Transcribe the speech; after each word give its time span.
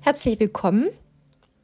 Herzlich 0.00 0.38
willkommen 0.38 0.88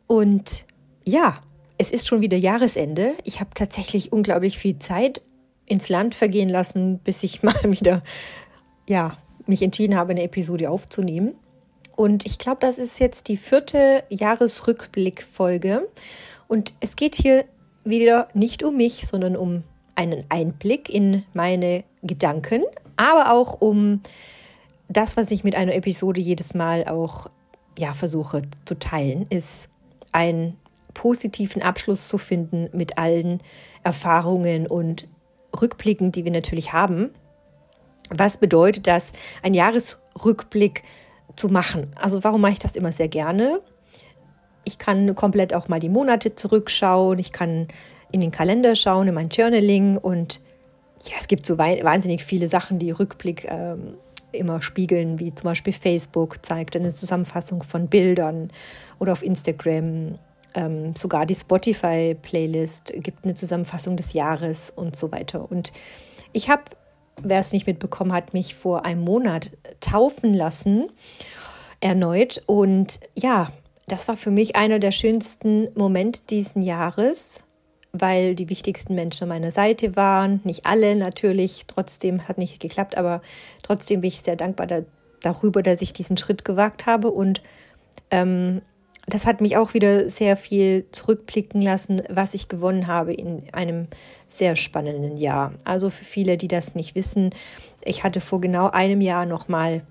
und 0.06 0.66
ja, 1.04 1.36
es 1.78 1.90
ist 1.90 2.08
schon 2.08 2.20
wieder 2.20 2.36
Jahresende. 2.36 3.14
Ich 3.24 3.40
habe 3.40 3.50
tatsächlich 3.54 4.12
unglaublich 4.12 4.58
viel 4.58 4.78
Zeit 4.78 5.22
ins 5.66 5.88
Land 5.88 6.14
vergehen 6.14 6.48
lassen, 6.48 6.98
bis 6.98 7.22
ich 7.22 7.42
mal 7.44 7.54
wieder 7.64 8.02
ja, 8.88 9.16
mich 9.46 9.62
entschieden 9.62 9.96
habe, 9.96 10.10
eine 10.10 10.24
Episode 10.24 10.68
aufzunehmen. 10.68 11.34
Und 11.96 12.26
ich 12.26 12.38
glaube, 12.38 12.58
das 12.60 12.78
ist 12.78 12.98
jetzt 12.98 13.28
die 13.28 13.36
vierte 13.36 14.02
Jahresrückblickfolge. 14.10 15.88
Und 16.48 16.74
es 16.80 16.96
geht 16.96 17.14
hier 17.14 17.44
wieder 17.84 18.28
nicht 18.34 18.64
um 18.64 18.76
mich, 18.76 19.06
sondern 19.06 19.36
um 19.36 19.62
einen 19.94 20.24
Einblick 20.28 20.92
in 20.92 21.24
meine 21.34 21.84
Gedanken, 22.02 22.64
aber 22.96 23.32
auch 23.32 23.60
um 23.60 24.00
das, 24.88 25.16
was 25.16 25.30
ich 25.30 25.44
mit 25.44 25.54
einer 25.54 25.74
Episode 25.74 26.20
jedes 26.20 26.52
Mal 26.52 26.84
auch 26.86 27.28
ja, 27.78 27.94
versuche 27.94 28.42
zu 28.64 28.78
teilen, 28.78 29.26
ist 29.30 29.68
einen 30.12 30.56
positiven 30.94 31.62
Abschluss 31.62 32.08
zu 32.08 32.18
finden 32.18 32.68
mit 32.72 32.98
allen 32.98 33.42
Erfahrungen 33.82 34.66
und 34.66 35.06
Rückblicken, 35.60 36.12
die 36.12 36.24
wir 36.24 36.32
natürlich 36.32 36.72
haben. 36.72 37.10
Was 38.10 38.36
bedeutet 38.36 38.86
das, 38.86 39.12
ein 39.42 39.54
Jahresrückblick 39.54 40.82
zu 41.36 41.48
machen? 41.48 41.92
Also 41.96 42.22
warum 42.22 42.40
mache 42.40 42.52
ich 42.52 42.58
das 42.58 42.76
immer 42.76 42.92
sehr 42.92 43.08
gerne? 43.08 43.60
Ich 44.64 44.78
kann 44.78 45.14
komplett 45.14 45.52
auch 45.52 45.68
mal 45.68 45.80
die 45.80 45.88
Monate 45.88 46.34
zurückschauen, 46.34 47.18
ich 47.18 47.32
kann 47.32 47.68
in 48.12 48.20
den 48.20 48.30
Kalender 48.30 48.76
schauen, 48.76 49.08
in 49.08 49.14
mein 49.14 49.28
Journaling 49.28 49.98
und 49.98 50.40
ja, 51.04 51.16
es 51.20 51.26
gibt 51.26 51.44
so 51.44 51.58
wahnsinnig 51.58 52.24
viele 52.24 52.48
Sachen, 52.48 52.78
die 52.78 52.90
Rückblick 52.90 53.44
ähm, 53.50 53.94
immer 54.34 54.60
spiegeln, 54.62 55.18
wie 55.18 55.34
zum 55.34 55.50
Beispiel 55.50 55.72
Facebook 55.72 56.44
zeigt 56.44 56.76
eine 56.76 56.94
Zusammenfassung 56.94 57.62
von 57.62 57.88
Bildern 57.88 58.50
oder 58.98 59.12
auf 59.12 59.22
Instagram. 59.22 60.18
Ähm, 60.54 60.94
sogar 60.96 61.26
die 61.26 61.34
Spotify-Playlist 61.34 62.94
gibt 62.96 63.24
eine 63.24 63.34
Zusammenfassung 63.34 63.96
des 63.96 64.12
Jahres 64.12 64.72
und 64.74 64.96
so 64.96 65.10
weiter. 65.10 65.50
Und 65.50 65.72
ich 66.32 66.48
habe, 66.48 66.62
wer 67.22 67.40
es 67.40 67.52
nicht 67.52 67.66
mitbekommen 67.66 68.12
hat, 68.12 68.34
mich 68.34 68.54
vor 68.54 68.84
einem 68.84 69.02
Monat 69.02 69.50
taufen 69.80 70.32
lassen, 70.34 70.86
erneut. 71.80 72.42
Und 72.46 73.00
ja, 73.16 73.50
das 73.88 74.08
war 74.08 74.16
für 74.16 74.30
mich 74.30 74.56
einer 74.56 74.78
der 74.78 74.92
schönsten 74.92 75.68
Momente 75.74 76.22
diesen 76.30 76.62
Jahres 76.62 77.40
weil 77.94 78.34
die 78.34 78.50
wichtigsten 78.50 78.94
Menschen 78.94 79.24
an 79.24 79.28
meiner 79.28 79.52
Seite 79.52 79.94
waren. 79.94 80.40
Nicht 80.44 80.66
alle 80.66 80.96
natürlich, 80.96 81.64
trotzdem 81.66 82.26
hat 82.28 82.38
nicht 82.38 82.60
geklappt, 82.60 82.98
aber 82.98 83.22
trotzdem 83.62 84.00
bin 84.00 84.08
ich 84.08 84.20
sehr 84.20 84.36
dankbar 84.36 84.66
da, 84.66 84.82
darüber, 85.22 85.62
dass 85.62 85.80
ich 85.80 85.92
diesen 85.92 86.16
Schritt 86.16 86.44
gewagt 86.44 86.86
habe. 86.86 87.10
Und 87.12 87.40
ähm, 88.10 88.62
das 89.06 89.26
hat 89.26 89.40
mich 89.40 89.56
auch 89.56 89.74
wieder 89.74 90.08
sehr 90.08 90.36
viel 90.36 90.86
zurückblicken 90.90 91.62
lassen, 91.62 92.02
was 92.08 92.34
ich 92.34 92.48
gewonnen 92.48 92.88
habe 92.88 93.14
in 93.14 93.44
einem 93.52 93.86
sehr 94.26 94.56
spannenden 94.56 95.16
Jahr. 95.16 95.52
Also 95.64 95.88
für 95.88 96.04
viele, 96.04 96.36
die 96.36 96.48
das 96.48 96.74
nicht 96.74 96.96
wissen, 96.96 97.30
ich 97.84 98.02
hatte 98.02 98.20
vor 98.20 98.40
genau 98.40 98.70
einem 98.70 99.00
Jahr 99.00 99.24
nochmal 99.24 99.82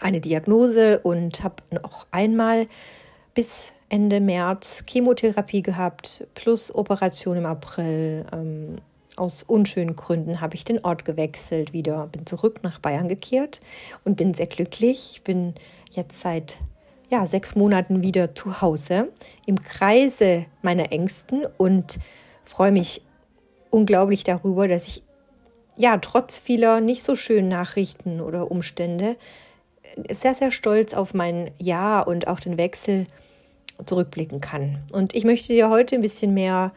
eine 0.00 0.20
Diagnose 0.20 0.98
und 0.98 1.42
habe 1.42 1.56
noch 1.70 2.06
einmal 2.10 2.66
bis 3.32 3.72
Ende 3.94 4.18
März 4.18 4.82
Chemotherapie 4.88 5.62
gehabt, 5.62 6.26
plus 6.34 6.74
Operation 6.74 7.36
im 7.36 7.46
April. 7.46 8.26
Ähm, 8.32 8.78
aus 9.14 9.44
unschönen 9.44 9.94
Gründen 9.94 10.40
habe 10.40 10.56
ich 10.56 10.64
den 10.64 10.84
Ort 10.84 11.04
gewechselt 11.04 11.72
wieder, 11.72 12.08
bin 12.08 12.26
zurück 12.26 12.58
nach 12.64 12.80
Bayern 12.80 13.06
gekehrt 13.06 13.60
und 14.04 14.16
bin 14.16 14.34
sehr 14.34 14.48
glücklich. 14.48 15.12
Ich 15.12 15.22
bin 15.22 15.54
jetzt 15.92 16.20
seit 16.20 16.58
ja, 17.08 17.24
sechs 17.24 17.54
Monaten 17.54 18.02
wieder 18.02 18.34
zu 18.34 18.60
Hause 18.60 19.12
im 19.46 19.62
Kreise 19.62 20.46
meiner 20.60 20.90
Ängsten 20.90 21.46
und 21.56 22.00
freue 22.42 22.72
mich 22.72 23.00
unglaublich 23.70 24.24
darüber, 24.24 24.66
dass 24.66 24.88
ich 24.88 25.04
ja 25.76 25.98
trotz 25.98 26.36
vieler 26.36 26.80
nicht 26.80 27.04
so 27.04 27.14
schönen 27.14 27.46
Nachrichten 27.46 28.20
oder 28.20 28.50
Umstände 28.50 29.14
sehr, 30.10 30.34
sehr 30.34 30.50
stolz 30.50 30.94
auf 30.94 31.14
mein 31.14 31.52
Jahr 31.58 32.08
und 32.08 32.26
auch 32.26 32.40
den 32.40 32.58
Wechsel 32.58 33.06
zurückblicken 33.84 34.40
kann. 34.40 34.78
Und 34.92 35.14
ich 35.14 35.24
möchte 35.24 35.52
dir 35.52 35.68
heute 35.68 35.94
ein 35.94 36.02
bisschen 36.02 36.34
mehr 36.34 36.72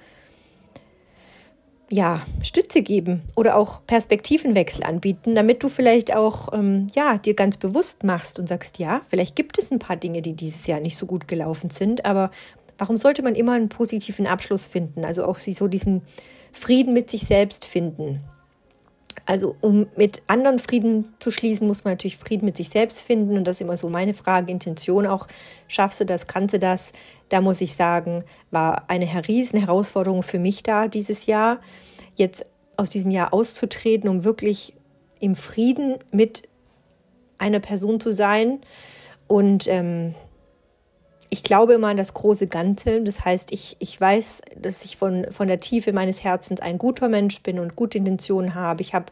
ja, 1.90 2.26
Stütze 2.44 2.82
geben 2.82 3.22
oder 3.36 3.56
auch 3.56 3.86
Perspektivenwechsel 3.88 4.84
anbieten, 4.84 5.36
damit 5.36 5.64
du 5.64 5.70
vielleicht 5.70 6.14
auch 6.16 6.54
ähm, 6.54 6.88
ja, 6.94 7.18
dir 7.18 7.34
ganz 7.34 7.58
bewusst 7.58 8.04
machst 8.04 8.40
und 8.40 8.50
sagst, 8.50 8.78
ja, 8.78 9.02
vielleicht 9.08 9.36
gibt 9.36 9.58
es 9.58 9.72
ein 9.72 9.80
paar 9.80 9.96
Dinge, 9.96 10.22
die 10.22 10.34
dieses 10.34 10.68
Jahr 10.68 10.82
nicht 10.82 10.98
so 10.98 11.06
gut 11.06 11.28
gelaufen 11.28 11.70
sind, 11.70 12.06
aber 12.06 12.32
warum 12.78 12.98
sollte 12.98 13.24
man 13.24 13.36
immer 13.36 13.54
einen 13.54 13.70
positiven 13.70 14.28
Abschluss 14.28 14.68
finden? 14.68 15.06
Also 15.06 15.26
auch 15.26 15.40
so 15.40 15.68
diesen 15.68 16.02
Frieden 16.52 16.94
mit 16.94 17.10
sich 17.10 17.22
selbst 17.22 17.66
finden. 17.66 18.22
Also 19.28 19.58
um 19.60 19.88
mit 19.98 20.22
anderen 20.28 20.58
Frieden 20.58 21.14
zu 21.20 21.32
schließen, 21.32 21.68
muss 21.68 21.84
man 21.84 21.92
natürlich 21.92 22.16
Frieden 22.16 22.46
mit 22.46 22.56
sich 22.56 22.70
selbst 22.70 23.02
finden. 23.02 23.38
Und 23.38 23.44
das 23.44 23.58
ist 23.58 23.62
immer 23.62 23.76
so 23.76 23.90
meine 23.90 24.14
Frage, 24.14 24.50
Intention 24.50 25.06
auch. 25.06 25.28
Schaffst 25.68 26.00
du 26.00 26.06
das, 26.06 26.28
kannst 26.28 26.56
du 26.56 26.60
das? 26.60 26.94
Da 27.28 27.42
muss 27.42 27.60
ich 27.60 27.76
sagen, 27.76 28.24
war 28.52 28.90
eine 28.90 29.06
riesen 29.28 29.60
Herausforderung 29.60 30.24
für 30.24 30.40
mich 30.40 30.64
da 30.64 30.88
dieses 30.88 31.26
Jahr, 31.26 31.60
jetzt 32.16 32.46
aus 32.78 32.90
diesem 32.90 33.12
Jahr 33.12 33.34
auszutreten, 33.34 34.10
um 34.10 34.24
wirklich 34.24 34.74
im 35.20 35.36
Frieden 35.36 35.98
mit 36.10 36.48
einer 37.38 37.60
Person 37.60 38.00
zu 38.00 38.14
sein. 38.14 38.62
Und 39.28 39.68
ähm, 39.68 40.16
ich 41.30 41.44
glaube 41.44 41.74
immer 41.74 41.88
an 41.88 41.98
das 41.98 42.14
große 42.14 42.48
Ganze. 42.48 43.02
Das 43.02 43.26
heißt, 43.26 43.52
ich, 43.52 43.76
ich 43.80 44.00
weiß, 44.00 44.42
dass 44.56 44.86
ich 44.86 44.98
von, 44.98 45.26
von 45.32 45.48
der 45.48 45.60
Tiefe 45.60 45.94
meines 45.94 46.24
Herzens 46.24 46.62
ein 46.62 46.78
guter 46.78 47.10
Mensch 47.10 47.42
bin 47.42 47.60
und 47.60 47.76
gute 47.76 47.98
Intentionen 47.98 48.56
habe. 48.56 48.82
Ich 48.82 48.94
habe 48.94 49.08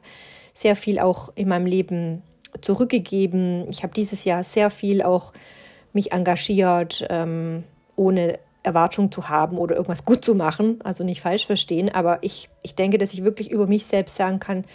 sehr 0.53 0.75
viel 0.75 0.99
auch 0.99 1.31
in 1.35 1.47
meinem 1.47 1.65
Leben 1.65 2.21
zurückgegeben. 2.61 3.67
Ich 3.69 3.83
habe 3.83 3.93
dieses 3.93 4.23
Jahr 4.23 4.43
sehr 4.43 4.69
viel 4.69 5.01
auch 5.01 5.33
mich 5.93 6.11
engagiert, 6.11 7.05
ähm, 7.09 7.63
ohne 7.95 8.39
Erwartung 8.63 9.11
zu 9.11 9.29
haben 9.29 9.57
oder 9.57 9.75
irgendwas 9.75 10.05
gut 10.05 10.23
zu 10.25 10.35
machen. 10.35 10.79
Also 10.83 11.03
nicht 11.03 11.21
falsch 11.21 11.45
verstehen, 11.45 11.93
aber 11.93 12.19
ich, 12.21 12.49
ich 12.63 12.75
denke, 12.75 12.97
dass 12.97 13.13
ich 13.13 13.23
wirklich 13.23 13.51
über 13.51 13.67
mich 13.67 13.85
selbst 13.85 14.15
sagen 14.15 14.39
kann, 14.39 14.65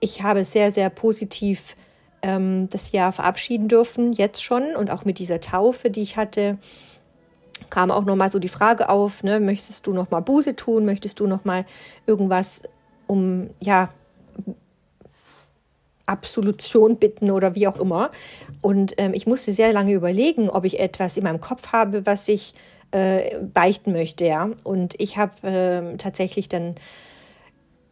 ich 0.00 0.22
habe 0.22 0.44
sehr, 0.44 0.70
sehr 0.70 0.90
positiv 0.90 1.76
ähm, 2.22 2.68
das 2.70 2.92
Jahr 2.92 3.12
verabschieden 3.12 3.68
dürfen, 3.68 4.12
jetzt 4.12 4.42
schon 4.42 4.74
und 4.76 4.90
auch 4.90 5.04
mit 5.04 5.18
dieser 5.18 5.40
Taufe, 5.40 5.90
die 5.90 6.02
ich 6.02 6.16
hatte, 6.16 6.58
kam 7.70 7.90
auch 7.90 8.04
nochmal 8.04 8.30
so 8.30 8.38
die 8.38 8.48
Frage 8.48 8.88
auf, 8.88 9.22
ne, 9.22 9.40
möchtest 9.40 9.86
du 9.86 9.92
nochmal 9.92 10.22
Buße 10.22 10.56
tun, 10.56 10.84
möchtest 10.84 11.20
du 11.20 11.26
nochmal 11.26 11.64
irgendwas 12.06 12.62
um, 13.06 13.50
ja, 13.60 13.90
Absolution 16.06 16.96
bitten 16.96 17.30
oder 17.30 17.54
wie 17.54 17.68
auch 17.68 17.78
immer. 17.78 18.10
Und 18.62 18.94
ähm, 18.96 19.12
ich 19.12 19.26
musste 19.26 19.52
sehr 19.52 19.72
lange 19.72 19.92
überlegen, 19.92 20.48
ob 20.48 20.64
ich 20.64 20.80
etwas 20.80 21.16
in 21.16 21.24
meinem 21.24 21.40
Kopf 21.40 21.68
habe, 21.72 22.06
was 22.06 22.28
ich 22.28 22.54
äh, 22.92 23.36
beichten 23.40 23.92
möchte, 23.92 24.24
ja. 24.24 24.50
Und 24.64 24.94
ich 24.98 25.18
habe 25.18 25.46
äh, 25.46 25.96
tatsächlich 25.98 26.48
dann 26.48 26.76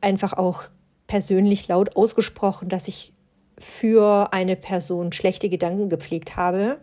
einfach 0.00 0.32
auch 0.32 0.62
persönlich 1.06 1.68
laut 1.68 1.96
ausgesprochen, 1.96 2.68
dass 2.68 2.88
ich 2.88 3.12
für 3.58 4.32
eine 4.32 4.56
Person 4.56 5.12
schlechte 5.12 5.48
Gedanken 5.48 5.88
gepflegt 5.88 6.36
habe. 6.36 6.78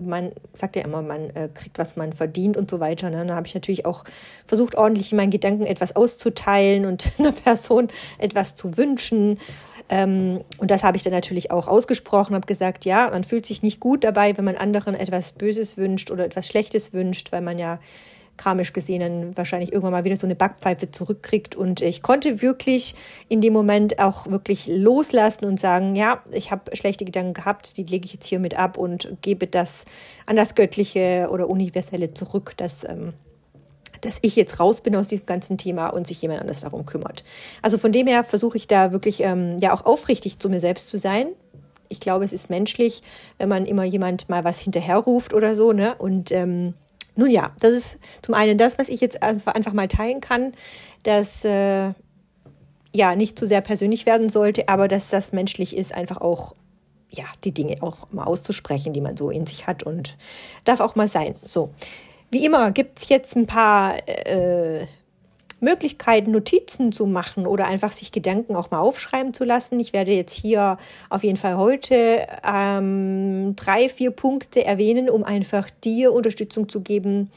Man 0.00 0.32
sagt 0.52 0.76
ja 0.76 0.82
immer, 0.82 1.02
man 1.02 1.30
äh, 1.30 1.48
kriegt, 1.52 1.78
was 1.78 1.96
man 1.96 2.12
verdient 2.12 2.56
und 2.56 2.70
so 2.70 2.80
weiter. 2.80 3.10
Ne? 3.10 3.24
Da 3.26 3.36
habe 3.36 3.46
ich 3.46 3.54
natürlich 3.54 3.86
auch 3.86 4.04
versucht, 4.46 4.76
ordentlich 4.76 5.12
in 5.12 5.16
meinen 5.16 5.30
Gedanken 5.30 5.64
etwas 5.64 5.94
auszuteilen 5.94 6.86
und 6.86 7.12
einer 7.18 7.32
Person 7.32 7.88
etwas 8.18 8.54
zu 8.54 8.76
wünschen. 8.76 9.38
Ähm, 9.88 10.40
und 10.58 10.70
das 10.70 10.82
habe 10.84 10.96
ich 10.96 11.02
dann 11.02 11.12
natürlich 11.12 11.50
auch 11.50 11.68
ausgesprochen, 11.68 12.34
habe 12.34 12.46
gesagt, 12.46 12.84
ja, 12.84 13.10
man 13.10 13.24
fühlt 13.24 13.46
sich 13.46 13.62
nicht 13.62 13.78
gut 13.78 14.04
dabei, 14.04 14.36
wenn 14.36 14.44
man 14.44 14.56
anderen 14.56 14.94
etwas 14.94 15.32
Böses 15.32 15.76
wünscht 15.76 16.10
oder 16.10 16.24
etwas 16.24 16.48
Schlechtes 16.48 16.92
wünscht, 16.92 17.30
weil 17.30 17.42
man 17.42 17.58
ja 17.58 17.78
karmisch 18.42 18.72
gesehen 18.72 19.00
dann 19.00 19.36
wahrscheinlich 19.36 19.72
irgendwann 19.72 19.92
mal 19.92 20.04
wieder 20.04 20.16
so 20.16 20.26
eine 20.26 20.34
Backpfeife 20.34 20.90
zurückkriegt. 20.90 21.54
Und 21.54 21.80
ich 21.80 22.02
konnte 22.02 22.42
wirklich 22.42 22.94
in 23.28 23.40
dem 23.40 23.52
Moment 23.52 23.98
auch 24.00 24.26
wirklich 24.26 24.66
loslassen 24.66 25.44
und 25.44 25.60
sagen, 25.60 25.94
ja, 25.94 26.22
ich 26.32 26.50
habe 26.50 26.74
schlechte 26.76 27.04
Gedanken 27.04 27.34
gehabt, 27.34 27.76
die 27.76 27.84
lege 27.84 28.06
ich 28.06 28.14
jetzt 28.14 28.26
hier 28.26 28.40
mit 28.40 28.58
ab 28.58 28.78
und 28.78 29.16
gebe 29.22 29.46
das 29.46 29.84
an 30.26 30.36
das 30.36 30.54
Göttliche 30.54 31.28
oder 31.30 31.48
Universelle 31.48 32.14
zurück, 32.14 32.54
dass, 32.56 32.82
ähm, 32.84 33.12
dass 34.00 34.18
ich 34.22 34.34
jetzt 34.34 34.58
raus 34.58 34.80
bin 34.80 34.96
aus 34.96 35.06
diesem 35.06 35.26
ganzen 35.26 35.56
Thema 35.56 35.88
und 35.88 36.08
sich 36.08 36.20
jemand 36.20 36.40
anders 36.40 36.62
darum 36.62 36.84
kümmert. 36.84 37.22
Also 37.62 37.78
von 37.78 37.92
dem 37.92 38.08
her 38.08 38.24
versuche 38.24 38.56
ich 38.56 38.66
da 38.66 38.90
wirklich 38.90 39.20
ähm, 39.20 39.58
ja 39.60 39.72
auch 39.72 39.84
aufrichtig 39.84 40.40
zu 40.40 40.48
mir 40.48 40.60
selbst 40.60 40.88
zu 40.88 40.98
sein. 40.98 41.28
Ich 41.88 42.00
glaube, 42.00 42.24
es 42.24 42.32
ist 42.32 42.50
menschlich, 42.50 43.02
wenn 43.38 43.50
man 43.50 43.66
immer 43.66 43.84
jemand 43.84 44.28
mal 44.28 44.44
was 44.44 44.58
hinterherruft 44.60 45.34
oder 45.34 45.54
so, 45.54 45.72
ne? 45.72 45.94
Und 45.98 46.32
ähm, 46.32 46.72
nun 47.16 47.30
ja, 47.30 47.52
das 47.60 47.72
ist 47.72 47.98
zum 48.22 48.34
einen 48.34 48.58
das, 48.58 48.78
was 48.78 48.88
ich 48.88 49.00
jetzt 49.00 49.22
einfach 49.22 49.72
mal 49.72 49.88
teilen 49.88 50.20
kann, 50.20 50.52
dass 51.02 51.44
äh, 51.44 51.92
ja 52.94 53.16
nicht 53.16 53.38
zu 53.38 53.46
sehr 53.46 53.60
persönlich 53.60 54.06
werden 54.06 54.28
sollte, 54.28 54.68
aber 54.68 54.88
dass 54.88 55.10
das 55.10 55.32
menschlich 55.32 55.76
ist, 55.76 55.94
einfach 55.94 56.20
auch 56.20 56.54
ja, 57.10 57.24
die 57.44 57.52
Dinge 57.52 57.76
auch 57.82 58.10
mal 58.10 58.24
auszusprechen, 58.24 58.92
die 58.92 59.00
man 59.00 59.16
so 59.16 59.30
in 59.30 59.46
sich 59.46 59.66
hat 59.66 59.82
und 59.82 60.16
darf 60.64 60.80
auch 60.80 60.94
mal 60.94 61.08
sein. 61.08 61.34
So, 61.42 61.70
wie 62.30 62.46
immer 62.46 62.70
gibt 62.70 63.00
es 63.00 63.08
jetzt 63.08 63.36
ein 63.36 63.46
paar 63.46 63.96
äh, 64.08 64.86
Möglichkeiten, 65.62 66.32
Notizen 66.32 66.92
zu 66.92 67.06
machen 67.06 67.46
oder 67.46 67.66
einfach 67.66 67.92
sich 67.92 68.12
Gedanken 68.12 68.56
auch 68.56 68.70
mal 68.70 68.80
aufschreiben 68.80 69.32
zu 69.32 69.44
lassen. 69.44 69.78
Ich 69.80 69.92
werde 69.92 70.12
jetzt 70.12 70.34
hier 70.34 70.76
auf 71.08 71.24
jeden 71.24 71.38
Fall 71.38 71.56
heute 71.56 72.26
ähm, 72.46 73.54
drei, 73.56 73.88
vier 73.88 74.10
Punkte 74.10 74.64
erwähnen, 74.64 75.08
um 75.08 75.24
einfach 75.24 75.70
dir 75.84 76.12
Unterstützung 76.12 76.68
zu 76.68 76.80
geben, 76.80 77.30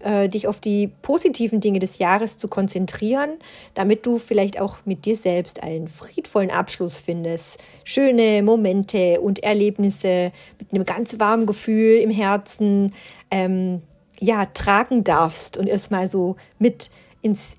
äh, 0.00 0.28
dich 0.28 0.48
auf 0.48 0.60
die 0.60 0.88
positiven 1.00 1.60
Dinge 1.60 1.78
des 1.78 1.98
Jahres 1.98 2.36
zu 2.36 2.48
konzentrieren, 2.48 3.30
damit 3.74 4.04
du 4.04 4.18
vielleicht 4.18 4.60
auch 4.60 4.78
mit 4.84 5.04
dir 5.06 5.16
selbst 5.16 5.62
einen 5.62 5.88
friedvollen 5.88 6.50
Abschluss 6.50 6.98
findest. 6.98 7.58
Schöne 7.84 8.42
Momente 8.42 9.20
und 9.20 9.42
Erlebnisse 9.42 10.32
mit 10.58 10.72
einem 10.72 10.84
ganz 10.84 11.18
warmen 11.18 11.46
Gefühl 11.46 11.98
im 11.98 12.10
Herzen. 12.10 12.92
Ähm, 13.30 13.82
ja, 14.20 14.46
tragen 14.46 15.02
darfst 15.02 15.56
und 15.56 15.66
erstmal 15.66 16.08
so 16.08 16.36
mit 16.58 16.90
ins, 17.22 17.56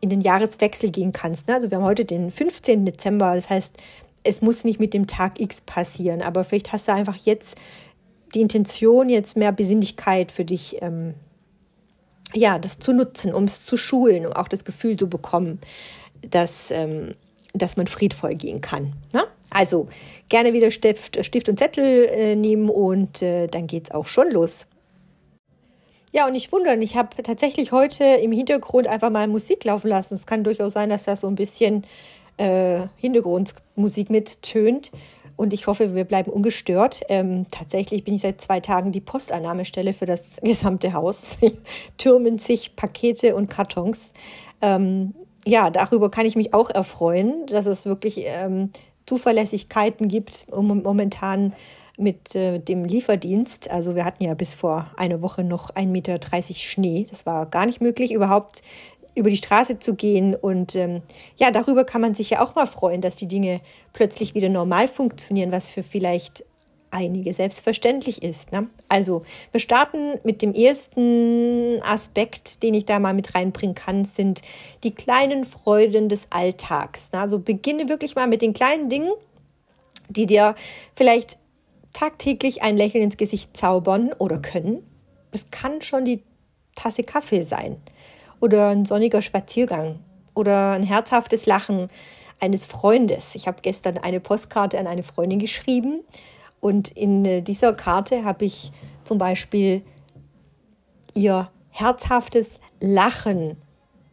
in 0.00 0.10
den 0.10 0.20
Jahreswechsel 0.20 0.90
gehen 0.90 1.12
kannst. 1.12 1.48
Ne? 1.48 1.54
Also 1.54 1.70
wir 1.70 1.78
haben 1.78 1.84
heute 1.84 2.04
den 2.04 2.30
15. 2.30 2.84
Dezember, 2.84 3.34
das 3.34 3.50
heißt, 3.50 3.76
es 4.22 4.42
muss 4.42 4.64
nicht 4.64 4.80
mit 4.80 4.92
dem 4.92 5.06
Tag 5.06 5.40
X 5.40 5.60
passieren, 5.60 6.20
aber 6.20 6.44
vielleicht 6.44 6.72
hast 6.72 6.88
du 6.88 6.92
einfach 6.92 7.16
jetzt 7.16 7.56
die 8.34 8.40
Intention, 8.40 9.08
jetzt 9.08 9.36
mehr 9.36 9.52
Besinnlichkeit 9.52 10.32
für 10.32 10.44
dich, 10.44 10.82
ähm, 10.82 11.14
ja, 12.34 12.58
das 12.58 12.78
zu 12.78 12.92
nutzen, 12.92 13.32
um 13.32 13.44
es 13.44 13.64
zu 13.64 13.76
schulen, 13.76 14.26
um 14.26 14.32
auch 14.32 14.48
das 14.48 14.64
Gefühl 14.64 14.96
zu 14.96 15.08
bekommen, 15.08 15.60
dass, 16.28 16.70
ähm, 16.70 17.14
dass 17.54 17.76
man 17.76 17.86
friedvoll 17.86 18.34
gehen 18.34 18.60
kann. 18.60 18.94
Ne? 19.12 19.24
Also 19.50 19.88
gerne 20.28 20.52
wieder 20.52 20.70
Stift, 20.70 21.24
Stift 21.24 21.48
und 21.48 21.58
Zettel 21.58 22.06
äh, 22.06 22.34
nehmen 22.34 22.68
und 22.68 23.22
äh, 23.22 23.46
dann 23.46 23.68
es 23.68 23.92
auch 23.92 24.06
schon 24.06 24.30
los. 24.32 24.66
Ja, 26.16 26.24
und 26.24 26.32
nicht 26.32 26.50
wundern, 26.50 26.80
ich 26.80 26.96
habe 26.96 27.22
tatsächlich 27.22 27.72
heute 27.72 28.02
im 28.02 28.32
Hintergrund 28.32 28.86
einfach 28.86 29.10
mal 29.10 29.28
Musik 29.28 29.62
laufen 29.64 29.88
lassen. 29.88 30.14
Es 30.14 30.24
kann 30.24 30.44
durchaus 30.44 30.72
sein, 30.72 30.88
dass 30.88 31.04
da 31.04 31.14
so 31.14 31.26
ein 31.26 31.34
bisschen 31.34 31.84
äh, 32.38 32.86
Hintergrundmusik 32.96 34.08
mittönt. 34.08 34.92
Und 35.36 35.52
ich 35.52 35.66
hoffe, 35.66 35.94
wir 35.94 36.04
bleiben 36.04 36.32
ungestört. 36.32 37.02
Ähm, 37.10 37.44
tatsächlich 37.50 38.02
bin 38.02 38.14
ich 38.14 38.22
seit 38.22 38.40
zwei 38.40 38.60
Tagen 38.60 38.92
die 38.92 39.02
Postannahmestelle 39.02 39.92
für 39.92 40.06
das 40.06 40.22
gesamte 40.42 40.94
Haus. 40.94 41.36
Türmen 41.98 42.38
sich 42.38 42.76
Pakete 42.76 43.36
und 43.36 43.50
Kartons. 43.50 44.12
Ähm, 44.62 45.12
ja, 45.44 45.68
darüber 45.68 46.10
kann 46.10 46.24
ich 46.24 46.34
mich 46.34 46.54
auch 46.54 46.70
erfreuen, 46.70 47.44
dass 47.44 47.66
es 47.66 47.84
wirklich 47.84 48.24
ähm, 48.24 48.70
Zuverlässigkeiten 49.04 50.08
gibt, 50.08 50.46
um 50.50 50.80
momentan 50.82 51.52
mit 51.96 52.34
äh, 52.34 52.58
dem 52.58 52.84
Lieferdienst. 52.84 53.70
Also 53.70 53.94
wir 53.94 54.04
hatten 54.04 54.24
ja 54.24 54.34
bis 54.34 54.54
vor 54.54 54.90
einer 54.96 55.22
Woche 55.22 55.44
noch 55.44 55.70
1,30 55.70 55.86
Meter 55.86 56.18
Schnee. 56.54 57.06
Das 57.10 57.26
war 57.26 57.46
gar 57.46 57.66
nicht 57.66 57.80
möglich, 57.80 58.12
überhaupt 58.12 58.62
über 59.14 59.30
die 59.30 59.36
Straße 59.36 59.78
zu 59.78 59.94
gehen. 59.94 60.34
Und 60.34 60.76
ähm, 60.76 61.02
ja, 61.36 61.50
darüber 61.50 61.84
kann 61.84 62.00
man 62.00 62.14
sich 62.14 62.30
ja 62.30 62.42
auch 62.42 62.54
mal 62.54 62.66
freuen, 62.66 63.00
dass 63.00 63.16
die 63.16 63.28
Dinge 63.28 63.60
plötzlich 63.92 64.34
wieder 64.34 64.48
normal 64.48 64.88
funktionieren, 64.88 65.52
was 65.52 65.68
für 65.68 65.82
vielleicht 65.82 66.44
einige 66.90 67.34
selbstverständlich 67.34 68.22
ist. 68.22 68.52
Ne? 68.52 68.68
Also, 68.88 69.22
wir 69.52 69.60
starten 69.60 70.20
mit 70.22 70.40
dem 70.40 70.54
ersten 70.54 71.80
Aspekt, 71.82 72.62
den 72.62 72.74
ich 72.74 72.86
da 72.86 72.98
mal 72.98 73.14
mit 73.14 73.34
reinbringen 73.34 73.74
kann, 73.74 74.04
sind 74.04 74.42
die 74.84 74.94
kleinen 74.94 75.44
Freuden 75.44 76.08
des 76.08 76.28
Alltags. 76.30 77.10
Ne? 77.12 77.20
Also 77.20 77.38
beginne 77.38 77.88
wirklich 77.88 78.14
mal 78.14 78.28
mit 78.28 78.40
den 78.40 78.52
kleinen 78.52 78.88
Dingen, 78.88 79.10
die 80.08 80.26
dir 80.26 80.54
vielleicht 80.94 81.38
tagtäglich 81.96 82.62
ein 82.62 82.76
Lächeln 82.76 83.04
ins 83.04 83.16
Gesicht 83.16 83.56
zaubern 83.56 84.12
oder 84.18 84.38
können. 84.38 84.82
Es 85.32 85.50
kann 85.50 85.80
schon 85.80 86.04
die 86.04 86.22
Tasse 86.74 87.02
Kaffee 87.02 87.42
sein 87.42 87.76
oder 88.38 88.68
ein 88.68 88.84
sonniger 88.84 89.22
Spaziergang 89.22 89.98
oder 90.34 90.72
ein 90.72 90.82
herzhaftes 90.82 91.46
Lachen 91.46 91.86
eines 92.38 92.66
Freundes. 92.66 93.34
Ich 93.34 93.48
habe 93.48 93.62
gestern 93.62 93.96
eine 93.96 94.20
Postkarte 94.20 94.78
an 94.78 94.86
eine 94.86 95.02
Freundin 95.02 95.38
geschrieben 95.38 96.00
und 96.60 96.90
in 96.90 97.24
äh, 97.24 97.40
dieser 97.40 97.72
Karte 97.72 98.24
habe 98.24 98.44
ich 98.44 98.72
zum 99.04 99.16
Beispiel 99.16 99.82
ihr 101.14 101.50
herzhaftes 101.70 102.60
Lachen 102.78 103.56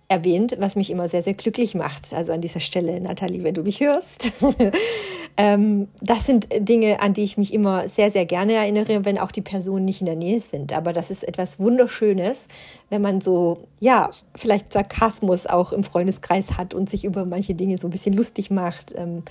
erwähnt, 0.07 0.55
was 0.59 0.75
mich 0.77 0.89
immer 0.89 1.09
sehr, 1.09 1.23
sehr 1.23 1.33
glücklich 1.33 1.75
macht. 1.75 2.13
Also 2.13 2.31
an 2.31 2.39
dieser 2.39 2.61
Stelle, 2.61 3.01
Nathalie, 3.01 3.43
wenn 3.43 3.55
du 3.55 3.63
mich 3.63 3.81
hörst. 3.81 4.31
ähm, 5.35 5.87
das 6.01 6.25
sind 6.25 6.47
Dinge, 6.57 6.99
an 7.01 7.13
die 7.13 7.23
ich 7.23 7.37
mich 7.37 7.53
immer 7.53 7.87
sehr, 7.89 8.11
sehr 8.11 8.25
gerne 8.25 8.53
erinnere, 8.53 9.03
wenn 9.03 9.17
auch 9.17 9.31
die 9.31 9.41
Personen 9.41 9.85
nicht 9.85 10.01
in 10.01 10.05
der 10.05 10.15
Nähe 10.15 10.39
sind. 10.39 10.73
Aber 10.73 10.93
das 10.93 11.09
ist 11.09 11.27
etwas 11.27 11.59
Wunderschönes, 11.59 12.47
wenn 12.89 13.01
man 13.01 13.19
so, 13.19 13.59
ja, 13.79 14.11
vielleicht 14.35 14.73
Sarkasmus 14.73 15.47
auch 15.47 15.71
im 15.71 15.83
Freundeskreis 15.83 16.57
hat 16.57 16.73
und 16.73 16.89
sich 16.89 17.03
über 17.03 17.25
manche 17.25 17.55
Dinge 17.55 17.77
so 17.77 17.87
ein 17.87 17.91
bisschen 17.91 18.13
lustig 18.13 18.51
macht. 18.51 18.93
Ähm, 18.95 19.23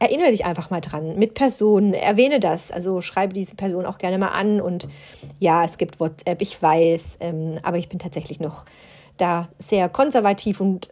erinnere 0.00 0.32
dich 0.32 0.44
einfach 0.44 0.70
mal 0.70 0.80
dran 0.80 1.16
mit 1.18 1.34
Personen, 1.34 1.94
erwähne 1.94 2.40
das. 2.40 2.72
Also 2.72 3.00
schreibe 3.00 3.32
diese 3.32 3.54
Person 3.54 3.86
auch 3.86 3.98
gerne 3.98 4.18
mal 4.18 4.28
an. 4.28 4.60
Und 4.60 4.88
ja, 5.38 5.64
es 5.64 5.78
gibt 5.78 6.00
WhatsApp, 6.00 6.42
ich 6.42 6.60
weiß, 6.60 7.18
ähm, 7.20 7.58
aber 7.62 7.78
ich 7.78 7.88
bin 7.88 8.00
tatsächlich 8.00 8.40
noch 8.40 8.64
da 9.16 9.48
sehr 9.60 9.88
konservativ 9.88 10.60
und 10.60 10.88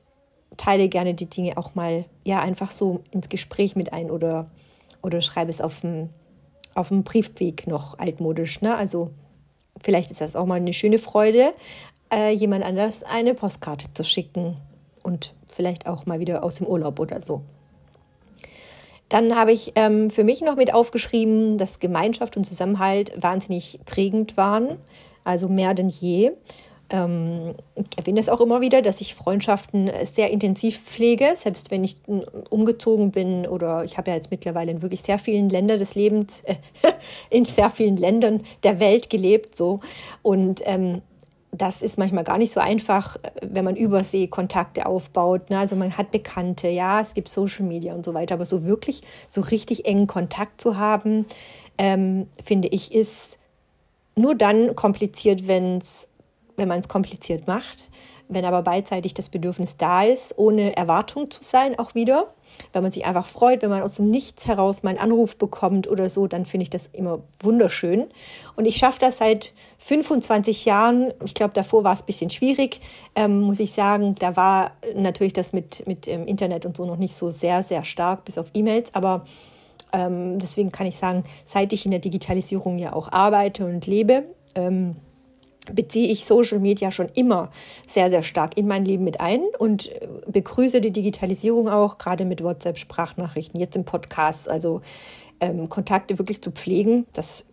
teile 0.56 0.88
gerne 0.88 1.14
die 1.14 1.28
Dinge 1.28 1.56
auch 1.56 1.75
mal 1.75 2.04
ja 2.25 2.40
einfach 2.40 2.70
so 2.70 3.02
ins 3.10 3.28
Gespräch 3.28 3.76
mit 3.76 3.93
ein 3.93 4.10
oder, 4.10 4.50
oder 5.02 5.22
schreibe 5.22 5.50
es 5.50 5.60
auf 5.60 5.81
dem, 5.81 6.10
auf 6.75 6.88
dem 6.88 7.02
Briefweg 7.04 7.66
noch 7.66 7.99
altmodisch. 7.99 8.60
Ne? 8.60 8.75
Also 8.75 9.10
vielleicht 9.81 10.10
ist 10.10 10.20
das 10.20 10.37
auch 10.37 10.46
mal 10.46 10.56
eine 10.56 10.72
schöne 10.72 10.99
Freude, 10.99 11.52
äh, 12.12 12.32
jemand 12.32 12.64
anders 12.64 13.02
eine 13.02 13.34
Postkarte 13.34 13.93
zu 13.93 14.04
schicken 14.04 14.56
und 15.02 15.34
vielleicht 15.49 15.87
auch 15.87 16.06
mal 16.06 16.20
wieder 16.20 16.44
aus 16.44 16.56
dem 16.56 16.66
Urlaub 16.66 17.00
oder 17.00 17.20
so. 17.20 17.43
Dann 19.08 19.37
habe 19.37 19.52
ich 19.52 19.72
ähm, 19.75 20.08
für 20.08 20.25
mich 20.25 20.40
noch 20.40 20.56
mit 20.56 20.72
aufgeschrieben, 20.72 21.58
dass 21.58 21.81
Gemeinschaft 21.81 22.37
und 22.38 22.44
Zusammenhalt 22.44 23.12
wahnsinnig 23.22 23.78
prägend 23.84 24.38
waren, 24.38 24.78
also 25.22 25.49
mehr 25.49 25.75
denn 25.75 25.90
je. 25.90 26.32
Ähm, 26.92 27.54
ich 27.74 27.98
erwähne 27.98 28.20
es 28.20 28.28
auch 28.28 28.40
immer 28.40 28.60
wieder, 28.60 28.82
dass 28.82 29.00
ich 29.00 29.14
Freundschaften 29.14 29.90
sehr 30.12 30.30
intensiv 30.30 30.80
pflege, 30.80 31.32
selbst 31.34 31.70
wenn 31.70 31.82
ich 31.82 31.96
umgezogen 32.50 33.10
bin 33.10 33.46
oder 33.46 33.82
ich 33.82 33.96
habe 33.98 34.10
ja 34.10 34.16
jetzt 34.16 34.30
mittlerweile 34.30 34.70
in 34.70 34.82
wirklich 34.82 35.02
sehr 35.02 35.18
vielen 35.18 35.48
Ländern 35.48 35.78
des 35.78 35.94
Lebens, 35.94 36.42
äh, 36.42 36.56
in 37.30 37.44
sehr 37.46 37.70
vielen 37.70 37.96
Ländern 37.96 38.42
der 38.62 38.78
Welt 38.78 39.10
gelebt, 39.10 39.56
so. 39.56 39.80
Und 40.22 40.60
ähm, 40.66 41.02
das 41.54 41.82
ist 41.82 41.99
manchmal 41.99 42.25
gar 42.25 42.38
nicht 42.38 42.50
so 42.50 42.61
einfach, 42.61 43.18
wenn 43.42 43.64
man 43.64 43.76
übersee 43.76 44.26
Kontakte 44.26 44.87
aufbaut. 44.87 45.50
Ne? 45.50 45.58
Also 45.58 45.76
man 45.76 45.96
hat 45.99 46.11
Bekannte, 46.11 46.68
ja, 46.68 47.02
es 47.02 47.12
gibt 47.12 47.28
Social 47.28 47.66
Media 47.66 47.94
und 47.94 48.06
so 48.06 48.14
weiter, 48.14 48.34
aber 48.34 48.46
so 48.46 48.64
wirklich, 48.64 49.02
so 49.28 49.42
richtig 49.42 49.84
engen 49.84 50.06
Kontakt 50.06 50.62
zu 50.62 50.78
haben, 50.78 51.26
ähm, 51.76 52.26
finde 52.42 52.68
ich, 52.68 52.94
ist 52.94 53.38
nur 54.14 54.34
dann 54.34 54.75
kompliziert, 54.75 55.46
wenn 55.46 55.78
es 55.78 56.08
wenn 56.56 56.68
man 56.68 56.80
es 56.80 56.88
kompliziert 56.88 57.47
macht. 57.47 57.90
Wenn 58.28 58.44
aber 58.44 58.62
beidseitig 58.62 59.14
das 59.14 59.28
Bedürfnis 59.28 59.76
da 59.76 60.04
ist, 60.04 60.38
ohne 60.38 60.76
Erwartung 60.76 61.30
zu 61.30 61.42
sein, 61.42 61.78
auch 61.78 61.94
wieder. 61.94 62.32
Wenn 62.73 62.82
man 62.82 62.92
sich 62.92 63.04
einfach 63.04 63.26
freut, 63.26 63.62
wenn 63.62 63.71
man 63.71 63.82
aus 63.82 63.97
dem 63.97 64.11
Nichts 64.11 64.47
heraus 64.47 64.82
mal 64.82 64.90
einen 64.90 64.99
Anruf 64.99 65.37
bekommt 65.37 65.88
oder 65.88 66.09
so, 66.09 66.26
dann 66.26 66.47
finde 66.47 66.62
ich 66.62 66.71
das 66.71 66.88
immer 66.92 67.21
wunderschön. 67.40 68.06
Und 68.56 68.64
ich 68.64 68.76
schaffe 68.76 68.99
das 69.00 69.18
seit 69.18 69.52
25 69.78 70.64
Jahren. 70.64 71.12
Ich 71.25 71.35
glaube, 71.35 71.52
davor 71.54 71.85
war 71.85 71.92
es 71.92 72.00
ein 72.02 72.06
bisschen 72.06 72.30
schwierig, 72.30 72.80
ähm, 73.14 73.40
muss 73.40 73.61
ich 73.61 73.73
sagen. 73.73 74.14
Da 74.18 74.37
war 74.37 74.73
natürlich 74.94 75.32
das 75.32 75.52
mit, 75.52 75.87
mit 75.87 76.09
ähm, 76.09 76.26
Internet 76.26 76.64
und 76.64 76.76
so 76.76 76.87
noch 76.87 76.97
nicht 76.97 77.16
so 77.16 77.30
sehr, 77.30 77.62
sehr 77.62 77.85
stark, 77.85 78.25
bis 78.25 78.38
auf 78.38 78.50
E-Mails. 78.54 78.94
Aber 78.94 79.25
ähm, 79.92 80.38
deswegen 80.38 80.73
kann 80.73 80.87
ich 80.87 80.97
sagen, 80.97 81.25
seit 81.44 81.73
ich 81.73 81.85
in 81.85 81.90
der 81.90 82.00
Digitalisierung 82.00 82.78
ja 82.78 82.92
auch 82.92 83.12
arbeite 83.12 83.66
und 83.66 83.87
lebe, 83.87 84.25
ähm, 84.54 84.97
beziehe 85.71 86.11
ich 86.11 86.25
Social 86.25 86.59
Media 86.59 86.90
schon 86.90 87.09
immer 87.14 87.50
sehr, 87.87 88.11
sehr 88.11 88.23
stark 88.23 88.57
in 88.57 88.66
mein 88.66 88.85
Leben 88.85 89.04
mit 89.04 89.21
ein 89.21 89.42
und 89.59 89.90
äh, 89.92 90.09
begrüße 90.26 90.81
die 90.81 90.90
Digitalisierung 90.90 91.69
auch, 91.69 91.99
gerade 91.99 92.25
mit 92.25 92.42
WhatsApp-Sprachnachrichten, 92.42 93.61
jetzt 93.61 93.76
im 93.76 93.85
Podcast, 93.85 94.49
also 94.49 94.81
ähm, 95.40 95.69
Kontakte 95.69 96.19
wirklich 96.19 96.42
zu 96.42 96.50
pflegen, 96.50 97.07
das 97.12 97.45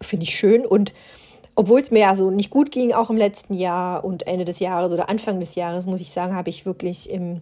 finde 0.00 0.24
ich 0.24 0.34
schön. 0.34 0.64
Und 0.64 0.94
obwohl 1.56 1.80
es 1.80 1.90
mir 1.90 2.00
ja 2.00 2.16
so 2.16 2.30
nicht 2.30 2.50
gut 2.50 2.70
ging, 2.70 2.92
auch 2.92 3.10
im 3.10 3.16
letzten 3.16 3.54
Jahr 3.54 4.04
und 4.04 4.26
Ende 4.26 4.44
des 4.44 4.60
Jahres 4.60 4.92
oder 4.92 5.08
Anfang 5.08 5.40
des 5.40 5.56
Jahres, 5.56 5.86
muss 5.86 6.00
ich 6.00 6.10
sagen, 6.10 6.34
habe 6.34 6.50
ich 6.50 6.64
wirklich 6.64 7.10
im, 7.10 7.40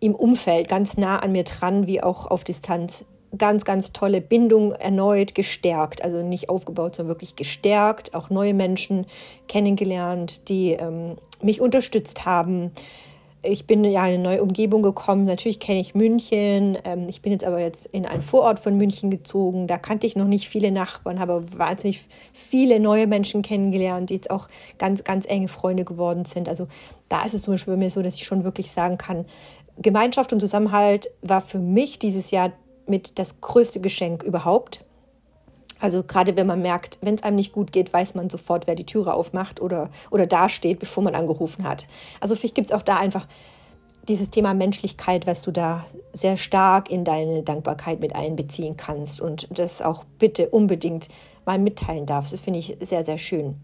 im 0.00 0.14
Umfeld 0.14 0.68
ganz 0.68 0.96
nah 0.96 1.18
an 1.18 1.32
mir 1.32 1.44
dran, 1.44 1.86
wie 1.86 2.02
auch 2.02 2.26
auf 2.26 2.42
Distanz, 2.42 3.04
ganz, 3.38 3.64
ganz 3.64 3.92
tolle 3.92 4.20
Bindung 4.20 4.72
erneut 4.72 5.34
gestärkt. 5.34 6.02
Also 6.02 6.22
nicht 6.22 6.48
aufgebaut, 6.48 6.96
sondern 6.96 7.14
wirklich 7.14 7.36
gestärkt. 7.36 8.14
Auch 8.14 8.30
neue 8.30 8.54
Menschen 8.54 9.06
kennengelernt, 9.48 10.48
die 10.48 10.72
ähm, 10.72 11.16
mich 11.42 11.60
unterstützt 11.60 12.24
haben. 12.24 12.72
ich 13.42 13.66
bin 13.66 13.84
ja 13.84 14.06
in 14.06 14.14
eine 14.14 14.18
neue 14.18 14.42
Umgebung 14.42 14.82
gekommen. 14.82 15.24
Natürlich 15.24 15.60
kenne 15.60 15.80
ich 15.80 15.94
München. 15.94 16.78
Ähm, 16.84 17.06
ich 17.08 17.22
bin 17.22 17.32
jetzt 17.32 17.44
aber 17.44 17.60
jetzt 17.60 17.86
in 17.86 18.06
einen 18.06 18.22
Vorort 18.22 18.58
von 18.58 18.76
München 18.76 19.10
gezogen. 19.10 19.66
Da 19.66 19.78
kannte 19.78 20.06
ich 20.06 20.16
noch 20.16 20.26
nicht 20.26 20.48
viele 20.48 20.70
Nachbarn, 20.70 21.20
habe 21.20 21.44
wahnsinnig 21.56 22.02
viele 22.32 22.80
neue 22.80 23.06
Menschen 23.06 23.42
kennengelernt, 23.42 24.10
die 24.10 24.14
jetzt 24.14 24.30
auch 24.30 24.48
ganz, 24.78 25.04
ganz 25.04 25.26
enge 25.26 25.48
Freunde 25.48 25.84
geworden 25.84 26.24
sind. 26.24 26.48
Also 26.48 26.66
da 27.08 27.24
ist 27.24 27.34
es 27.34 27.42
zum 27.42 27.54
Beispiel 27.54 27.74
bei 27.74 27.78
mir 27.78 27.90
so, 27.90 28.02
dass 28.02 28.16
ich 28.16 28.24
schon 28.24 28.44
wirklich 28.44 28.70
sagen 28.70 28.98
kann, 28.98 29.26
Gemeinschaft 29.78 30.32
und 30.32 30.40
Zusammenhalt 30.40 31.10
war 31.22 31.40
für 31.40 31.58
mich 31.58 31.98
dieses 31.98 32.30
Jahr 32.30 32.52
mit 32.88 33.18
das 33.18 33.40
größte 33.40 33.80
Geschenk 33.80 34.22
überhaupt. 34.22 34.84
Also 35.78 36.02
gerade 36.02 36.36
wenn 36.36 36.46
man 36.46 36.62
merkt, 36.62 36.98
wenn 37.02 37.14
es 37.14 37.22
einem 37.22 37.36
nicht 37.36 37.52
gut 37.52 37.70
geht, 37.70 37.92
weiß 37.92 38.14
man 38.14 38.30
sofort, 38.30 38.66
wer 38.66 38.74
die 38.74 38.86
Türe 38.86 39.12
aufmacht 39.12 39.60
oder, 39.60 39.90
oder 40.10 40.26
dasteht, 40.26 40.78
bevor 40.78 41.02
man 41.02 41.14
angerufen 41.14 41.64
hat. 41.64 41.86
Also 42.20 42.34
vielleicht 42.34 42.54
gibt 42.54 42.68
es 42.68 42.72
auch 42.74 42.82
da 42.82 42.96
einfach 42.96 43.26
dieses 44.08 44.30
Thema 44.30 44.54
Menschlichkeit, 44.54 45.26
was 45.26 45.42
du 45.42 45.50
da 45.50 45.84
sehr 46.12 46.36
stark 46.36 46.90
in 46.90 47.04
deine 47.04 47.42
Dankbarkeit 47.42 48.00
mit 48.00 48.14
einbeziehen 48.14 48.76
kannst 48.76 49.20
und 49.20 49.48
das 49.50 49.82
auch 49.82 50.04
bitte 50.18 50.48
unbedingt 50.48 51.08
mal 51.44 51.58
mitteilen 51.58 52.06
darfst. 52.06 52.32
Das 52.32 52.40
finde 52.40 52.60
ich 52.60 52.76
sehr, 52.80 53.04
sehr 53.04 53.18
schön. 53.18 53.56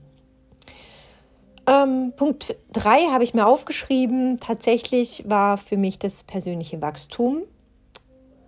Ähm, 1.66 2.12
Punkt 2.16 2.56
3 2.72 3.08
habe 3.12 3.24
ich 3.24 3.34
mir 3.34 3.46
aufgeschrieben. 3.46 4.38
Tatsächlich 4.40 5.24
war 5.28 5.58
für 5.58 5.76
mich 5.76 5.98
das 5.98 6.24
persönliche 6.24 6.82
Wachstum, 6.82 7.42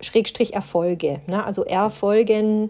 Schrägstrich 0.05 0.53
Erfolge. 0.53 1.21
Ne? 1.27 1.43
Also 1.43 1.63
Erfolgen 1.63 2.69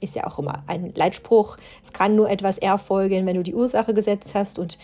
ist 0.00 0.14
ja 0.14 0.26
auch 0.26 0.38
immer 0.38 0.62
ein 0.66 0.92
Leitspruch. 0.94 1.56
Es 1.82 1.92
kann 1.92 2.14
nur 2.14 2.30
etwas 2.30 2.58
erfolgen, 2.58 3.26
wenn 3.26 3.36
du 3.36 3.42
die 3.42 3.54
Ursache 3.54 3.94
gesetzt 3.94 4.34
hast 4.34 4.58
und 4.58 4.78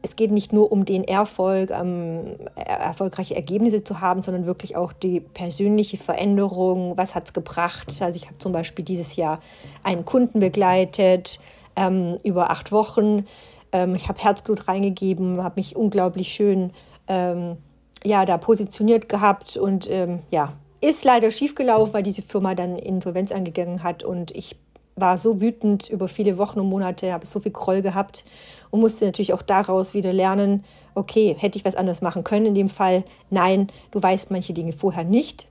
es 0.00 0.14
geht 0.14 0.30
nicht 0.30 0.52
nur 0.52 0.70
um 0.70 0.84
den 0.84 1.04
Erfolg, 1.04 1.70
ähm, 1.70 2.36
erfolgreiche 2.54 3.34
Ergebnisse 3.34 3.82
zu 3.82 4.00
haben, 4.00 4.22
sondern 4.22 4.46
wirklich 4.46 4.76
auch 4.76 4.92
die 4.92 5.20
persönliche 5.20 5.96
Veränderung. 5.96 6.96
Was 6.96 7.14
hat 7.14 7.24
es 7.26 7.32
gebracht? 7.32 7.88
Also 8.00 8.16
ich 8.16 8.26
habe 8.26 8.38
zum 8.38 8.52
Beispiel 8.52 8.84
dieses 8.84 9.16
Jahr 9.16 9.40
einen 9.82 10.04
Kunden 10.04 10.38
begleitet 10.38 11.40
ähm, 11.74 12.16
über 12.22 12.50
acht 12.50 12.70
Wochen. 12.70 13.26
Ähm, 13.72 13.96
ich 13.96 14.08
habe 14.08 14.22
Herzblut 14.22 14.68
reingegeben, 14.68 15.42
habe 15.42 15.56
mich 15.56 15.74
unglaublich 15.74 16.28
schön 16.32 16.70
ähm, 17.08 17.56
ja, 18.04 18.24
da 18.24 18.38
positioniert 18.38 19.08
gehabt 19.08 19.56
und 19.56 19.90
ähm, 19.90 20.20
ja, 20.30 20.52
ist 20.80 21.04
leider 21.04 21.30
schiefgelaufen, 21.30 21.94
weil 21.94 22.02
diese 22.02 22.22
Firma 22.22 22.54
dann 22.54 22.76
Insolvenz 22.76 23.32
angegangen 23.32 23.82
hat 23.82 24.04
und 24.04 24.30
ich 24.32 24.56
war 25.00 25.18
so 25.18 25.40
wütend 25.40 25.90
über 25.90 26.08
viele 26.08 26.38
Wochen 26.38 26.60
und 26.60 26.68
Monate, 26.68 27.12
habe 27.12 27.26
so 27.26 27.40
viel 27.40 27.52
Groll 27.52 27.82
gehabt 27.82 28.24
und 28.70 28.80
musste 28.80 29.04
natürlich 29.04 29.32
auch 29.32 29.42
daraus 29.42 29.94
wieder 29.94 30.12
lernen, 30.12 30.64
okay, 30.94 31.36
hätte 31.38 31.58
ich 31.58 31.64
was 31.64 31.76
anderes 31.76 32.00
machen 32.00 32.24
können 32.24 32.46
in 32.46 32.54
dem 32.54 32.68
Fall? 32.68 33.04
Nein, 33.30 33.68
du 33.90 34.02
weißt 34.02 34.30
manche 34.30 34.52
Dinge 34.52 34.72
vorher 34.72 35.04
nicht. 35.04 35.48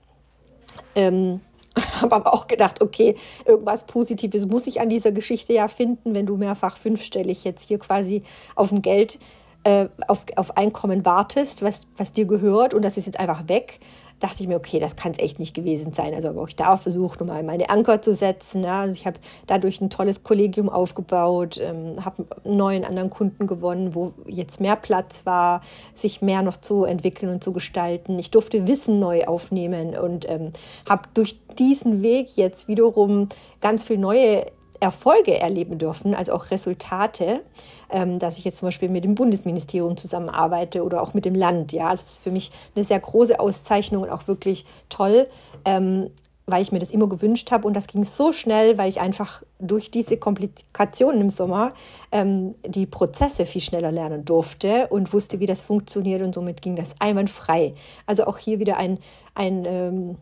Ähm, 0.96 1.42
habe 2.02 2.16
aber 2.16 2.34
auch 2.34 2.48
gedacht, 2.48 2.82
okay, 2.82 3.16
irgendwas 3.46 3.86
Positives 3.86 4.46
muss 4.46 4.68
ich 4.68 4.82
an 4.82 4.90
dieser 4.90 5.12
Geschichte 5.12 5.54
ja 5.54 5.68
finden, 5.68 6.16
wenn 6.16 6.26
du 6.26 6.38
mehrfach 6.38 6.78
fünfstellig 6.78 7.44
jetzt 7.44 7.68
hier 7.68 7.80
quasi 7.80 8.24
auf 8.56 8.70
dem 8.70 8.82
Geld, 8.82 9.20
äh, 9.64 9.88
auf, 10.08 10.26
auf 10.36 10.58
Einkommen 10.58 11.06
wartest, 11.06 11.62
was, 11.62 11.88
was 11.98 12.14
dir 12.14 12.26
gehört 12.26 12.74
und 12.74 12.82
das 12.84 12.98
ist 12.98 13.06
jetzt 13.06 13.20
einfach 13.20 13.48
weg 13.48 13.80
dachte 14.20 14.42
ich 14.42 14.48
mir, 14.48 14.56
okay, 14.56 14.80
das 14.80 14.96
kann 14.96 15.12
es 15.12 15.20
echt 15.20 15.40
nicht 15.40 15.56
gewesen 15.56 15.94
sein. 15.94 16.14
Also 16.14 16.30
habe 16.30 16.46
ich 16.48 16.56
da 16.56 16.78
versucht, 16.78 17.20
nochmal 17.20 17.44
meine 17.44 17.70
Anker 17.70 18.02
zu 18.02 18.14
setzen. 18.14 18.64
Ja. 18.64 18.82
Also 18.82 18.96
ich 18.96 19.06
habe 19.06 19.20
dadurch 19.46 19.80
ein 19.82 19.90
tolles 19.90 20.24
Kollegium 20.24 20.70
aufgebaut, 20.70 21.60
ähm, 21.62 22.04
habe 22.04 22.26
neuen 22.44 22.84
anderen 22.84 23.10
Kunden 23.10 23.48
gewonnen, 23.48 23.94
wo 23.94 24.14
jetzt 24.26 24.60
mehr 24.60 24.76
Platz 24.76 25.26
war, 25.26 25.62
sich 25.94 26.22
mehr 26.22 26.42
noch 26.42 26.58
zu 26.58 26.84
entwickeln 26.84 27.32
und 27.32 27.44
zu 27.44 27.54
gestalten. 27.54 28.18
Ich 28.18 28.32
durfte 28.32 28.68
Wissen 28.68 29.00
neu 29.00 29.26
aufnehmen 29.26 29.98
und 29.98 30.30
ähm, 30.30 30.52
habe 30.90 31.04
durch 31.14 31.40
diesen 31.60 32.02
Weg 32.02 32.36
jetzt 32.36 32.68
wiederum 32.68 33.30
ganz 33.62 33.84
viel 33.84 33.98
neue 33.98 34.46
Erfolge 34.80 35.40
erleben 35.40 35.78
dürfen, 35.78 36.14
also 36.14 36.34
auch 36.34 36.52
Resultate, 36.52 37.42
ähm, 37.90 38.20
dass 38.20 38.38
ich 38.38 38.46
jetzt 38.46 38.58
zum 38.60 38.68
Beispiel 38.68 38.90
mit 38.90 39.04
dem 39.04 39.16
Bundesministerium 39.16 39.98
zusammenarbeite 39.98 40.84
oder 40.84 41.02
auch 41.02 41.14
mit 41.14 41.26
dem 41.26 41.36
Land. 41.36 41.72
Ja, 41.72 41.90
also 41.90 42.04
es 42.04 42.12
ist 42.12 42.24
für 42.24 42.32
mich 42.32 42.52
eine 42.76 42.84
sehr 42.84 43.00
große 43.00 43.40
Auszeichnung 43.40 44.04
und 44.04 44.10
auch 44.10 44.28
wirklich 44.28 44.66
toll, 44.90 45.28
ähm, 45.66 46.10
weil 46.46 46.62
ich 46.62 46.72
mir 46.72 46.80
das 46.80 46.92
immer 46.92 47.08
gewünscht 47.08 47.52
habe. 47.52 47.68
Und 47.68 47.74
das 47.74 47.88
ging 47.88 48.04
so 48.06 48.32
schnell, 48.32 48.78
weil 48.78 48.88
ich 48.90 49.02
einfach 49.02 49.44
durch 49.60 49.92
diese 49.92 50.18
Komplikationen 50.18 51.22
im 51.22 51.30
Sommer 51.30 51.74
ähm, 52.12 52.56
die 52.66 52.86
Prozesse 52.86 53.46
viel 53.46 53.62
schneller 53.62 53.92
lernen 53.92 54.24
durfte 54.24 54.88
und 54.88 55.12
wusste, 55.12 55.40
wie 55.42 55.46
das 55.46 55.62
funktioniert. 55.62 56.22
Und 56.22 56.34
somit 56.34 56.62
ging 56.62 56.76
das 56.76 56.96
einwandfrei. 57.00 57.74
Also 58.06 58.26
auch 58.26 58.38
hier 58.38 58.60
wieder 58.60 58.78
ein, 58.78 58.98
ein 59.36 59.66
ähm, 59.66 60.18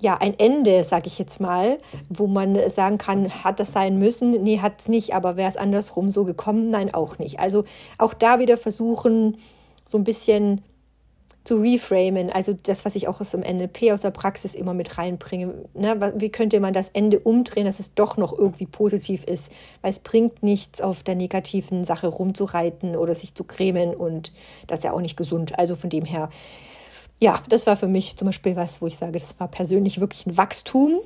ja, 0.00 0.16
ein 0.16 0.38
Ende, 0.38 0.84
sage 0.84 1.06
ich 1.06 1.18
jetzt 1.18 1.40
mal, 1.40 1.78
wo 2.08 2.26
man 2.26 2.58
sagen 2.70 2.98
kann, 2.98 3.28
hat 3.44 3.60
das 3.60 3.72
sein 3.72 3.98
müssen? 3.98 4.30
Nee, 4.42 4.60
hat 4.60 4.80
es 4.80 4.88
nicht, 4.88 5.14
aber 5.14 5.36
wäre 5.36 5.50
es 5.50 5.56
andersrum 5.56 6.10
so 6.10 6.24
gekommen? 6.24 6.70
Nein, 6.70 6.94
auch 6.94 7.18
nicht. 7.18 7.40
Also 7.40 7.64
auch 7.98 8.14
da 8.14 8.38
wieder 8.38 8.56
versuchen, 8.56 9.38
so 9.84 9.98
ein 9.98 10.04
bisschen 10.04 10.62
zu 11.48 11.56
reframen, 11.56 12.30
also 12.30 12.54
das, 12.62 12.84
was 12.84 12.94
ich 12.94 13.08
auch 13.08 13.22
aus 13.22 13.30
dem 13.30 13.40
NLP, 13.40 13.90
aus 13.92 14.02
der 14.02 14.10
Praxis 14.10 14.54
immer 14.54 14.74
mit 14.74 14.98
reinbringe. 14.98 15.54
Ne? 15.72 16.12
Wie 16.16 16.28
könnte 16.28 16.60
man 16.60 16.74
das 16.74 16.90
Ende 16.90 17.20
umdrehen, 17.20 17.64
dass 17.64 17.80
es 17.80 17.94
doch 17.94 18.18
noch 18.18 18.36
irgendwie 18.36 18.66
positiv 18.66 19.24
ist? 19.24 19.50
Weil 19.80 19.92
es 19.92 19.98
bringt 19.98 20.42
nichts, 20.42 20.82
auf 20.82 21.02
der 21.02 21.14
negativen 21.14 21.84
Sache 21.84 22.08
rumzureiten 22.08 22.96
oder 22.96 23.14
sich 23.14 23.34
zu 23.34 23.44
cremen 23.44 23.94
und 23.94 24.34
das 24.66 24.80
ist 24.80 24.84
ja 24.84 24.92
auch 24.92 25.00
nicht 25.00 25.16
gesund. 25.16 25.58
Also 25.58 25.74
von 25.74 25.88
dem 25.88 26.04
her, 26.04 26.28
ja, 27.20 27.42
das 27.48 27.66
war 27.66 27.76
für 27.76 27.88
mich 27.88 28.16
zum 28.16 28.26
Beispiel 28.26 28.56
was, 28.56 28.80
wo 28.80 28.86
ich 28.86 28.96
sage, 28.96 29.18
das 29.18 29.38
war 29.40 29.48
persönlich 29.48 30.00
wirklich 30.00 30.26
ein 30.26 30.36
Wachstum, 30.36 31.00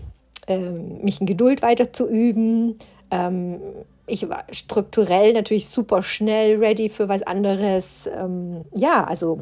ähm, 0.46 1.02
mich 1.02 1.20
in 1.20 1.26
Geduld 1.26 1.62
weiter 1.62 1.92
zu 1.92 2.08
üben. 2.08 2.76
Ähm, 3.10 3.60
ich 4.06 4.28
war 4.28 4.44
strukturell 4.50 5.32
natürlich 5.32 5.68
super 5.68 6.02
schnell 6.02 6.58
ready 6.58 6.88
für 6.88 7.08
was 7.08 7.22
anderes. 7.22 8.08
Ähm, 8.14 8.64
ja, 8.74 9.04
also 9.04 9.40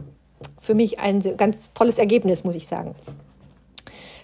für 0.59 0.75
mich 0.75 1.00
ein 1.00 1.21
ganz 1.37 1.73
tolles 1.73 1.99
Ergebnis, 1.99 2.45
muss 2.45 2.55
ich 2.55 2.67
sagen. 2.67 2.95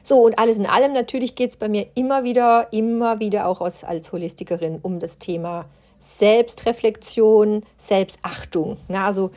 So, 0.03 0.25
und 0.25 0.39
alles 0.39 0.57
in 0.57 0.67
allem, 0.67 0.93
natürlich 0.93 1.35
geht 1.35 1.51
es 1.51 1.57
bei 1.57 1.69
mir 1.69 1.89
immer 1.95 2.23
wieder, 2.23 2.69
immer 2.71 3.19
wieder 3.19 3.49
auch 3.49 3.61
als, 3.61 3.83
als 3.83 4.13
Holistikerin 4.13 4.79
um 4.81 5.01
das 5.01 5.19
Thema 5.19 5.65
Selbstreflexion, 6.19 7.65
Selbstachtung. 7.77 8.77
Na, 8.87 9.07
also 9.07 9.33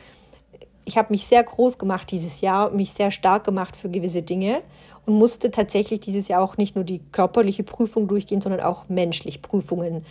ich 0.84 0.96
habe 0.96 1.12
mich 1.12 1.26
sehr 1.26 1.42
groß 1.42 1.78
gemacht 1.78 2.10
dieses 2.10 2.40
Jahr, 2.40 2.70
mich 2.70 2.92
sehr 2.92 3.10
stark 3.10 3.44
gemacht 3.44 3.76
für 3.76 3.88
gewisse 3.88 4.22
Dinge 4.22 4.62
und 5.06 5.14
musste 5.14 5.50
tatsächlich 5.50 6.00
dieses 6.00 6.28
Jahr 6.28 6.42
auch 6.42 6.56
nicht 6.56 6.74
nur 6.74 6.84
die 6.84 7.00
körperliche 7.12 7.62
Prüfung 7.62 8.08
durchgehen, 8.08 8.40
sondern 8.40 8.60
auch 8.60 8.88
menschlich 8.88 9.42
Prüfungen 9.42 10.04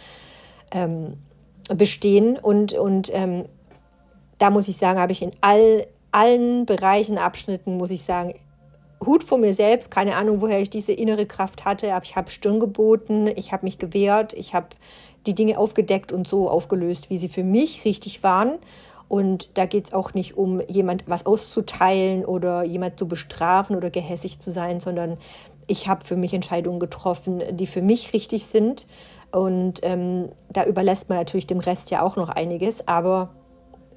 ähm, 0.72 1.14
bestehen. 1.76 2.38
Und, 2.38 2.74
und 2.74 3.12
ähm, 3.14 3.46
da 4.38 4.50
muss 4.50 4.68
ich 4.68 4.78
sagen, 4.78 5.00
habe 5.00 5.12
ich 5.12 5.22
in 5.22 5.32
all, 5.42 5.88
allen 6.12 6.66
Bereichen, 6.66 7.18
Abschnitten, 7.18 7.78
muss 7.78 7.92
ich 7.92 8.04
sagen, 8.04 8.34
Hut 9.06 9.24
vor 9.24 9.38
mir 9.38 9.54
selbst, 9.54 9.92
keine 9.92 10.16
Ahnung, 10.18 10.42
woher 10.42 10.60
ich 10.60 10.70
diese 10.70 10.92
innere 10.92 11.26
Kraft 11.26 11.64
hatte, 11.64 11.94
aber 11.94 12.04
ich 12.04 12.16
habe 12.16 12.30
Stirn 12.30 12.60
geboten, 12.60 13.28
ich 13.34 13.54
habe 13.54 13.66
mich 13.66 13.78
gewehrt, 13.78 14.34
ich 14.34 14.54
habe 14.54 14.68
die 15.26 15.36
Dinge 15.36 15.58
aufgedeckt 15.58 16.12
und 16.12 16.28
so 16.28 16.50
aufgelöst, 16.50 17.10
wie 17.10 17.18
sie 17.18 17.30
für 17.30 17.44
mich 17.44 17.86
richtig 17.86 18.24
waren. 18.24 18.58
Und 19.10 19.50
da 19.56 19.66
geht 19.66 19.88
es 19.88 19.94
auch 19.94 20.14
nicht 20.14 20.38
um 20.38 20.62
jemand 20.68 21.04
was 21.08 21.26
auszuteilen 21.26 22.24
oder 22.24 22.64
jemand 22.64 22.98
zu 23.00 23.08
bestrafen 23.08 23.76
oder 23.76 23.90
gehässig 23.90 24.40
zu 24.40 24.52
sein, 24.52 24.80
sondern 24.80 25.18
ich 25.68 25.88
habe 25.88 26.06
für 26.06 26.16
mich 26.16 26.34
Entscheidungen 26.34 26.80
getroffen, 26.80 27.44
die 27.52 27.68
für 27.68 27.82
mich 27.82 28.14
richtig 28.14 28.46
sind. 28.46 28.86
Und 29.32 29.82
ähm, 29.82 30.30
da 30.50 30.64
überlässt 30.64 31.10
man 31.10 31.18
natürlich 31.18 31.48
dem 31.48 31.60
Rest 31.60 31.90
ja 31.90 32.04
auch 32.04 32.16
noch 32.16 32.30
einiges. 32.30 32.88
Aber 32.88 33.32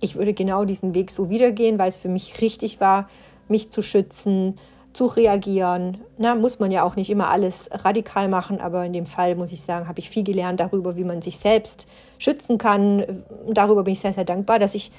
ich 0.00 0.16
würde 0.16 0.32
genau 0.32 0.64
diesen 0.64 0.94
Weg 0.94 1.10
so 1.10 1.28
wiedergehen, 1.28 1.78
weil 1.78 1.88
es 1.90 1.96
für 1.96 2.08
mich 2.08 2.40
richtig 2.40 2.80
war, 2.80 3.08
mich 3.48 3.70
zu 3.70 3.82
schützen, 3.82 4.56
zu 4.92 5.06
reagieren. 5.06 5.98
Na, 6.18 6.34
muss 6.34 6.58
man 6.58 6.70
ja 6.70 6.82
auch 6.82 6.96
nicht 6.96 7.10
immer 7.10 7.30
alles 7.30 7.70
radikal 7.72 8.28
machen, 8.28 8.60
aber 8.60 8.84
in 8.84 8.92
dem 8.92 9.06
Fall 9.06 9.34
muss 9.34 9.52
ich 9.52 9.62
sagen, 9.62 9.88
habe 9.88 10.00
ich 10.00 10.10
viel 10.10 10.24
gelernt 10.24 10.60
darüber, 10.60 10.96
wie 10.96 11.04
man 11.04 11.22
sich 11.22 11.38
selbst 11.38 11.88
schützen 12.18 12.58
kann. 12.58 13.22
Darüber 13.48 13.84
bin 13.84 13.94
ich 13.94 14.00
sehr, 14.00 14.12
sehr 14.12 14.24
dankbar, 14.24 14.58
dass 14.58 14.74
ich 14.74 14.92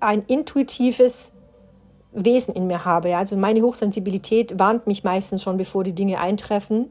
ein 0.00 0.24
intuitives 0.26 1.30
Wesen 2.12 2.54
in 2.54 2.66
mir 2.66 2.84
habe. 2.84 3.10
Ja. 3.10 3.18
Also 3.18 3.36
meine 3.36 3.62
Hochsensibilität 3.62 4.58
warnt 4.58 4.86
mich 4.86 5.04
meistens 5.04 5.42
schon, 5.42 5.56
bevor 5.56 5.84
die 5.84 5.94
Dinge 5.94 6.18
eintreffen. 6.18 6.90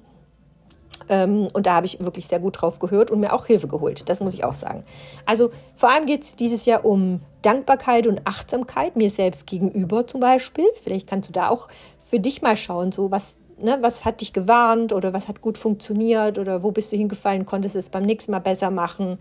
Ähm, 1.09 1.47
und 1.53 1.65
da 1.65 1.73
habe 1.75 1.87
ich 1.87 1.99
wirklich 1.99 2.27
sehr 2.27 2.39
gut 2.39 2.61
drauf 2.61 2.79
gehört 2.79 3.11
und 3.11 3.19
mir 3.19 3.33
auch 3.33 3.47
Hilfe 3.47 3.67
geholt. 3.67 4.07
Das 4.07 4.19
muss 4.19 4.33
ich 4.33 4.43
auch 4.43 4.53
sagen. 4.53 4.83
Also 5.25 5.51
vor 5.75 5.89
allem 5.89 6.05
geht 6.05 6.23
es 6.23 6.35
dieses 6.35 6.65
Jahr 6.65 6.85
um 6.85 7.21
Dankbarkeit 7.41 8.07
und 8.07 8.21
Achtsamkeit 8.25 8.95
mir 8.95 9.09
selbst 9.09 9.47
gegenüber 9.47 10.05
zum 10.07 10.21
Beispiel. 10.21 10.65
Vielleicht 10.81 11.07
kannst 11.07 11.29
du 11.29 11.33
da 11.33 11.49
auch 11.49 11.67
für 11.99 12.19
dich 12.19 12.41
mal 12.41 12.55
schauen, 12.55 12.91
so 12.91 13.11
was, 13.11 13.35
ne, 13.59 13.77
was 13.81 14.05
hat 14.05 14.21
dich 14.21 14.33
gewarnt 14.33 14.93
oder 14.93 15.13
was 15.13 15.27
hat 15.27 15.41
gut 15.41 15.57
funktioniert 15.57 16.37
oder 16.37 16.63
wo 16.63 16.71
bist 16.71 16.91
du 16.91 16.97
hingefallen, 16.97 17.45
konntest 17.45 17.75
es 17.75 17.89
beim 17.89 18.03
nächsten 18.03 18.31
Mal 18.31 18.39
besser 18.39 18.71
machen. 18.71 19.19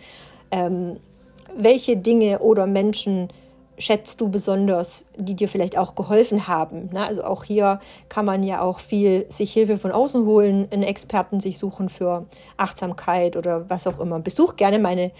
Ähm, 0.50 0.96
welche 1.56 1.96
Dinge 1.96 2.40
oder 2.40 2.66
Menschen 2.66 3.28
schätzt 3.78 4.20
du 4.20 4.28
besonders, 4.28 5.04
die 5.16 5.34
dir 5.34 5.48
vielleicht 5.48 5.78
auch 5.78 5.94
geholfen 5.94 6.48
haben? 6.48 6.90
Ne? 6.92 7.06
Also 7.06 7.24
auch 7.24 7.44
hier 7.44 7.80
kann 8.08 8.24
man 8.24 8.42
ja 8.42 8.60
auch 8.60 8.80
viel 8.80 9.26
sich 9.28 9.52
Hilfe 9.52 9.78
von 9.78 9.92
außen 9.92 10.26
holen, 10.26 10.68
einen 10.70 10.82
Experten 10.82 11.40
sich 11.40 11.58
suchen 11.58 11.88
für 11.88 12.26
Achtsamkeit 12.56 13.36
oder 13.36 13.68
was 13.70 13.86
auch 13.86 14.00
immer. 14.00 14.18
Besuch 14.20 14.56
gerne 14.56 14.78
meine 14.78 15.12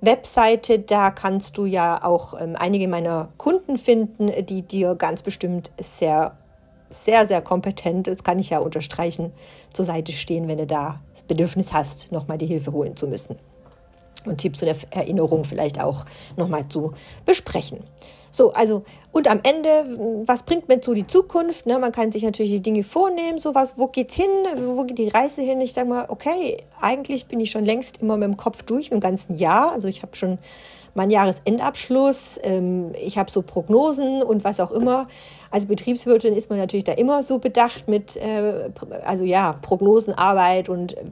Webseite, 0.00 0.78
da 0.78 1.10
kannst 1.10 1.58
du 1.58 1.66
ja 1.66 2.02
auch 2.02 2.40
ähm, 2.40 2.56
einige 2.58 2.88
meiner 2.88 3.28
Kunden 3.36 3.76
finden, 3.76 4.30
die 4.46 4.62
dir 4.62 4.94
ganz 4.94 5.22
bestimmt 5.22 5.70
sehr, 5.78 6.38
sehr, 6.88 7.26
sehr 7.26 7.42
kompetent, 7.42 8.06
das 8.06 8.24
kann 8.24 8.38
ich 8.38 8.50
ja 8.50 8.58
unterstreichen, 8.58 9.32
zur 9.72 9.84
Seite 9.84 10.12
stehen, 10.12 10.48
wenn 10.48 10.58
du 10.58 10.66
da 10.66 11.00
das 11.12 11.22
Bedürfnis 11.22 11.72
hast, 11.72 12.10
nochmal 12.12 12.38
die 12.38 12.46
Hilfe 12.46 12.72
holen 12.72 12.96
zu 12.96 13.06
müssen 13.06 13.36
und 14.26 14.38
Tipps 14.38 14.62
und 14.62 14.68
Erinnerungen 14.90 15.44
vielleicht 15.44 15.80
auch 15.80 16.04
nochmal 16.36 16.68
zu 16.68 16.92
besprechen. 17.26 17.80
So, 18.32 18.52
also, 18.52 18.84
und 19.12 19.28
am 19.28 19.40
Ende, 19.42 20.22
was 20.24 20.44
bringt 20.44 20.68
mir 20.68 20.80
so 20.80 20.94
die 20.94 21.06
Zukunft? 21.06 21.66
Ne? 21.66 21.78
Man 21.78 21.90
kann 21.90 22.12
sich 22.12 22.22
natürlich 22.22 22.52
die 22.52 22.62
Dinge 22.62 22.84
vornehmen, 22.84 23.38
so 23.38 23.56
was, 23.56 23.76
wo 23.76 23.88
geht's 23.88 24.14
hin? 24.14 24.30
Wo 24.56 24.84
geht 24.84 24.98
die 24.98 25.08
Reise 25.08 25.42
hin? 25.42 25.60
Ich 25.60 25.72
sage 25.72 25.88
mal, 25.88 26.04
okay, 26.08 26.58
eigentlich 26.80 27.26
bin 27.26 27.40
ich 27.40 27.50
schon 27.50 27.64
längst 27.64 28.02
immer 28.02 28.16
mit 28.16 28.28
dem 28.28 28.36
Kopf 28.36 28.62
durch, 28.62 28.92
im 28.92 29.00
ganzen 29.00 29.36
Jahr. 29.36 29.72
Also 29.72 29.88
ich 29.88 30.02
habe 30.02 30.14
schon 30.14 30.38
meinen 30.94 31.10
Jahresendabschluss, 31.10 32.40
ähm, 32.42 32.92
ich 33.00 33.18
habe 33.18 33.30
so 33.30 33.42
Prognosen 33.42 34.22
und 34.22 34.44
was 34.44 34.60
auch 34.60 34.72
immer. 34.72 35.08
Als 35.50 35.66
Betriebswirtin 35.66 36.34
ist 36.34 36.50
man 36.50 36.58
natürlich 36.58 36.84
da 36.84 36.92
immer 36.92 37.22
so 37.22 37.38
bedacht 37.38 37.88
mit, 37.88 38.16
äh, 38.16 38.70
also 39.04 39.24
ja, 39.24 39.54
Prognosenarbeit 39.60 40.68
und 40.68 40.96
äh, 40.96 41.04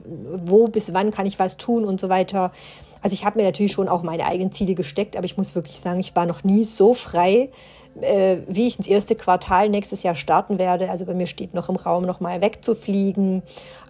wo 0.45 0.67
bis 0.69 0.93
wann 0.95 1.11
kann 1.11 1.27
ich 1.27 1.39
was 1.39 1.57
tun 1.57 1.85
und 1.85 2.01
so 2.01 2.09
weiter. 2.09 2.53
Also 3.03 3.15
ich 3.15 3.25
habe 3.25 3.39
mir 3.39 3.45
natürlich 3.45 3.73
schon 3.73 3.89
auch 3.89 4.03
meine 4.03 4.27
eigenen 4.27 4.53
Ziele 4.53 4.75
gesteckt, 4.75 5.17
aber 5.17 5.25
ich 5.25 5.37
muss 5.37 5.55
wirklich 5.55 5.79
sagen, 5.79 6.01
ich 6.01 6.15
war 6.17 6.27
noch 6.27 6.45
nie 6.45 6.65
so 6.65 6.95
frei, 6.95 7.51
äh, 8.03 8.39
wie 8.47 8.67
ich 8.69 8.79
ins 8.79 8.89
erste 8.89 9.15
Quartal 9.15 9.69
nächstes 9.69 10.03
Jahr 10.03 10.15
starten 10.15 10.59
werde. 10.59 10.91
Also 10.91 11.05
bei 11.05 11.15
mir 11.15 11.27
steht 11.27 11.55
noch 11.55 11.69
im 11.69 11.77
Raum, 11.77 12.03
noch 12.03 12.21
mal 12.21 12.41
wegzufliegen, 12.41 13.43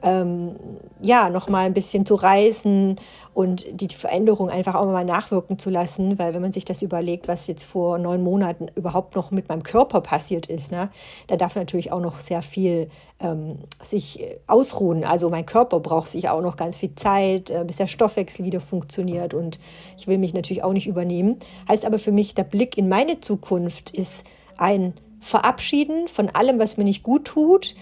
ähm, 0.03 0.57
ja, 1.01 1.31
noch 1.31 1.49
mal 1.49 1.67
ein 1.67 1.75
bisschen 1.75 2.07
zu 2.07 2.15
reisen 2.15 2.97
und 3.39 3.67
die 3.71 3.95
Veränderung 3.95 4.51
einfach 4.51 4.75
auch 4.75 4.87
mal 4.87 5.05
nachwirken 5.05 5.59
zu 5.61 5.71
lassen, 5.71 6.19
weil 6.19 6.35
wenn 6.35 6.43
man 6.43 6.53
sich 6.53 6.65
das 6.65 6.83
überlegt, 6.83 7.29
was 7.29 7.47
jetzt 7.47 7.63
vor 7.63 7.97
neun 7.99 8.23
Monaten 8.23 8.67
überhaupt 8.75 9.15
noch 9.15 9.31
mit 9.31 9.49
meinem 9.49 9.63
Körper 9.63 10.01
passiert 10.01 10.47
ist, 10.47 10.73
ne, 10.73 10.91
da 11.29 11.37
darf 11.37 11.55
natürlich 11.55 11.93
auch 11.93 12.01
noch 12.01 12.19
sehr 12.19 12.43
viel 12.43 12.91
ähm, 13.21 13.59
sich 13.81 14.25
ausruhen. 14.49 15.05
Also 15.05 15.31
mein 15.31 15.47
Körper 15.47 15.79
braucht 15.81 16.09
sich 16.09 16.29
auch 16.29 16.41
noch 16.43 16.57
ganz 16.57 16.77
viel 16.77 16.95
Zeit, 16.97 17.51
äh, 17.51 17.65
bis 17.65 17.77
der 17.77 17.87
Stoffwechsel 17.87 18.45
wieder 18.45 18.61
funktioniert 18.61 19.35
und 19.35 19.61
ich 19.97 20.09
will 20.09 20.19
mich 20.19 20.35
natürlich 20.35 20.65
auch 20.65 20.73
nicht 20.73 20.89
übernehmen. 20.89 21.39
Heißt 21.69 21.85
aber 21.85 22.01
für 22.01 22.13
mich, 22.13 22.35
der 22.35 22.45
Blick 22.45 22.77
in 22.77 22.89
meine 22.89 23.21
Zukunft 23.21 23.91
ist 23.99 24.25
ein 24.57 24.95
Verabschieden 25.21 26.09
von 26.09 26.29
allem, 26.31 26.59
was 26.59 26.77
mir 26.77 26.85
nicht 26.85 27.03
gut 27.03 27.25
tut. 27.25 27.75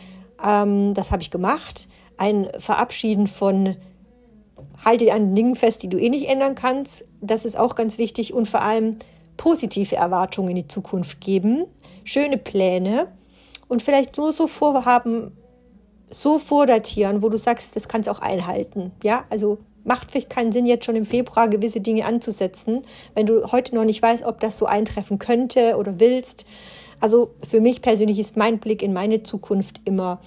Ähm, 0.44 0.94
das 0.94 1.10
habe 1.10 1.22
ich 1.22 1.30
gemacht. 1.30 1.88
Ein 2.16 2.48
Verabschieden 2.58 3.26
von 3.26 3.76
halte 4.84 5.12
an 5.12 5.34
Dingen 5.34 5.56
fest, 5.56 5.82
die 5.82 5.88
du 5.88 5.98
eh 5.98 6.08
nicht 6.08 6.28
ändern 6.28 6.54
kannst. 6.54 7.04
Das 7.20 7.44
ist 7.44 7.58
auch 7.58 7.74
ganz 7.74 7.98
wichtig. 7.98 8.32
Und 8.32 8.46
vor 8.48 8.62
allem 8.62 8.96
positive 9.36 9.96
Erwartungen 9.96 10.50
in 10.50 10.56
die 10.56 10.68
Zukunft 10.68 11.20
geben, 11.20 11.66
schöne 12.04 12.38
Pläne 12.38 13.08
und 13.68 13.82
vielleicht 13.82 14.16
nur 14.16 14.32
so 14.32 14.46
Vorhaben 14.46 15.36
so 16.08 16.38
vordatieren, 16.38 17.22
wo 17.22 17.28
du 17.28 17.36
sagst, 17.36 17.74
das 17.74 17.88
kannst 17.88 18.06
du 18.06 18.12
auch 18.12 18.20
einhalten. 18.20 18.92
Ja, 19.02 19.24
also 19.28 19.58
macht 19.86 20.10
vielleicht 20.10 20.30
keinen 20.30 20.52
Sinn, 20.52 20.66
jetzt 20.66 20.84
schon 20.84 20.96
im 20.96 21.04
Februar 21.04 21.48
gewisse 21.48 21.80
Dinge 21.80 22.04
anzusetzen, 22.04 22.82
wenn 23.14 23.26
du 23.26 23.52
heute 23.52 23.74
noch 23.74 23.84
nicht 23.84 24.02
weißt, 24.02 24.24
ob 24.24 24.40
das 24.40 24.58
so 24.58 24.66
eintreffen 24.66 25.18
könnte 25.18 25.76
oder 25.76 26.00
willst. 26.00 26.44
Also 27.00 27.30
für 27.48 27.60
mich 27.60 27.82
persönlich 27.82 28.18
ist 28.18 28.36
mein 28.36 28.58
Blick 28.58 28.82
in 28.82 28.92
meine 28.92 29.22
Zukunft 29.22 29.80
immer, 29.84 30.20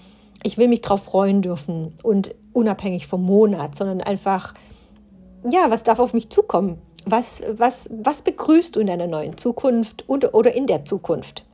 ich 0.43 0.57
will 0.57 0.67
mich 0.67 0.81
darauf 0.81 1.03
freuen 1.03 1.41
dürfen 1.41 1.93
und 2.03 2.33
unabhängig 2.53 3.07
vom 3.07 3.23
Monat, 3.23 3.75
sondern 3.75 4.01
einfach, 4.01 4.53
ja, 5.49 5.69
was 5.69 5.83
darf 5.83 5.99
auf 5.99 6.13
mich 6.13 6.29
zukommen? 6.29 6.77
Was, 7.05 7.41
was, 7.51 7.89
was 7.91 8.21
begrüßt 8.21 8.75
du 8.75 8.79
in 8.79 8.87
deiner 8.87 9.07
neuen 9.07 9.37
Zukunft 9.37 10.07
und, 10.07 10.33
oder 10.33 10.53
in 10.53 10.67
der 10.67 10.85
Zukunft? 10.85 11.45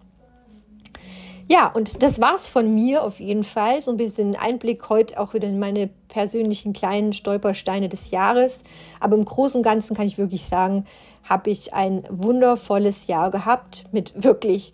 Ja, 1.48 1.68
und 1.68 2.02
das 2.02 2.20
war's 2.20 2.48
von 2.48 2.74
mir 2.74 3.04
auf 3.04 3.20
jeden 3.20 3.44
Fall. 3.44 3.82
So 3.82 3.92
ein 3.92 3.98
bisschen 3.98 4.36
Einblick 4.36 4.90
heute 4.90 5.20
auch 5.20 5.36
wieder 5.36 5.48
in 5.48 5.60
meine 5.60 5.90
persönlichen 6.08 6.74
kleinen 6.74 7.14
Stolpersteine 7.14 7.88
des 7.88 8.10
Jahres. 8.10 8.60
Aber 9.00 9.16
im 9.16 9.26
Großen 9.26 9.58
und 9.58 9.64
Ganzen 9.64 9.96
kann 9.96 10.08
ich 10.08 10.18
wirklich 10.18 10.46
sagen, 10.46 10.86
habe 11.24 11.52
ich 11.52 11.74
ein 11.74 12.04
wundervolles 12.10 13.08
Jahr 13.08 13.30
gehabt 13.30 13.86
mit 13.92 14.24
wirklich 14.24 14.74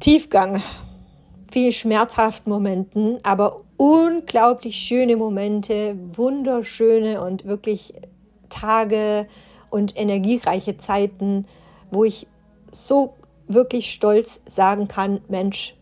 Tiefgang, 0.00 0.62
viel 1.50 1.72
schmerzhaften 1.72 2.52
Momenten, 2.52 3.18
aber 3.22 3.62
unglaublich 3.76 4.76
schöne 4.76 5.16
Momente, 5.16 5.96
wunderschöne 6.14 7.22
und 7.22 7.46
wirklich 7.46 7.94
Tage 8.48 9.26
und 9.70 9.96
energiereiche 9.96 10.76
Zeiten, 10.78 11.46
wo 11.90 12.04
ich 12.04 12.26
so 12.72 13.14
wirklich 13.48 13.92
stolz 13.92 14.40
sagen 14.46 14.88
kann, 14.88 15.20
Mensch, 15.28 15.76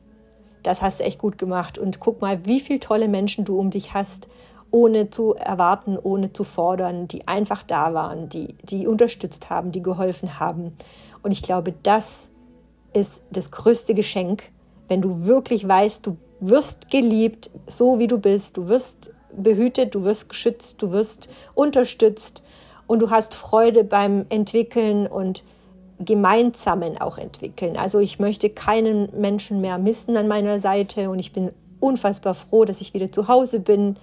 das 0.63 0.83
hast 0.83 1.01
du 1.01 1.05
echt 1.05 1.19
gut 1.19 1.39
gemacht. 1.39 1.79
Und 1.79 2.01
guck 2.01 2.21
mal, 2.21 2.45
wie 2.47 2.61
viele 2.61 2.81
tolle 2.81 3.09
Menschen 3.09 3.45
du 3.45 3.59
um 3.59 3.71
dich 3.71 3.95
hast, 3.95 4.29
ohne 4.71 5.11
zu 5.11 5.35
erwarten, 5.35 5.97
ohne 6.03 6.33
zu 6.33 6.43
fordern, 6.43 7.07
die 7.07 7.29
einfach 7.29 7.63
da 7.63 7.95
waren, 7.95 8.29
die, 8.29 8.55
die 8.63 8.87
unterstützt 8.87 9.51
haben, 9.51 9.71
die 9.71 9.83
geholfen 9.83 10.41
haben. 10.41 10.73
Und 11.23 11.31
ich 11.31 11.43
glaube, 11.43 11.75
das 11.83 12.31
ist 12.93 13.21
das 13.31 13.51
größte 13.51 13.95
Geschenk, 13.95 14.51
wenn 14.89 15.01
du 15.01 15.27
wirklich 15.27 15.67
weißt, 15.67 16.07
du 16.07 16.17
wirst 16.41 16.91
geliebt, 16.91 17.51
so 17.67 17.99
wie 17.99 18.07
du 18.07 18.19
bist, 18.19 18.57
du 18.57 18.69
wirst 18.69 19.13
behütet, 19.37 19.95
du 19.95 20.05
wirst 20.05 20.29
geschützt, 20.29 20.83
du 20.83 20.93
wirst 20.93 21.29
unterstützt. 21.55 22.43
Und 22.87 23.01
du 23.01 23.11
hast 23.11 23.35
Freude 23.35 23.83
beim 23.83 24.27
Entwickeln 24.29 25.07
und 25.07 25.43
Gemeinsamen 26.05 27.01
auch 27.01 27.19
entwickeln. 27.19 27.77
Also 27.77 27.99
ich 27.99 28.19
möchte 28.19 28.51
keinen 28.51 29.09
Menschen 29.19 29.61
mehr 29.61 29.79
missen 29.79 30.17
an 30.17 30.29
meiner 30.29 30.59
Seite 30.59 31.11
und 31.11 31.19
ich 31.19 31.33
bin 31.33 31.51
unfassbar 31.81 32.35
froh, 32.35 32.65
dass 32.65 32.81
ich 32.81 32.95
wieder 32.95 33.13
zu 33.13 33.29
Hause 33.29 33.61
bin. 33.61 33.97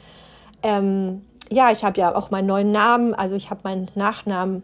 Ähm, 0.64 1.22
ja, 1.52 1.72
ich 1.72 1.84
habe 1.84 2.00
ja 2.00 2.16
auch 2.16 2.32
meinen 2.32 2.48
neuen 2.48 2.72
Namen, 2.72 3.14
also 3.14 3.36
ich 3.36 3.50
habe 3.50 3.62
meinen 3.64 3.90
Nachnamen 3.96 4.64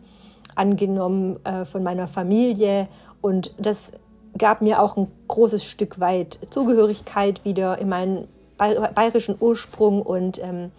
angenommen 0.56 1.43
äh, 1.45 1.65
von 1.65 1.84
meiner 1.84 2.08
Familie 2.08 2.88
und 3.21 3.54
das 3.58 3.91
gab 4.38 4.62
mir 4.62 4.82
auch 4.82 4.97
ein 4.97 5.08
großes 5.28 5.65
Stück 5.65 6.00
weit 6.00 6.39
Zugehörigkeit 6.50 7.43
wieder 7.43 7.78
in 7.80 7.89
meinen 7.89 8.28
bayerischen 8.58 9.36
Ursprung 9.39 10.02
und 10.02 10.41
ähm, 10.41 10.71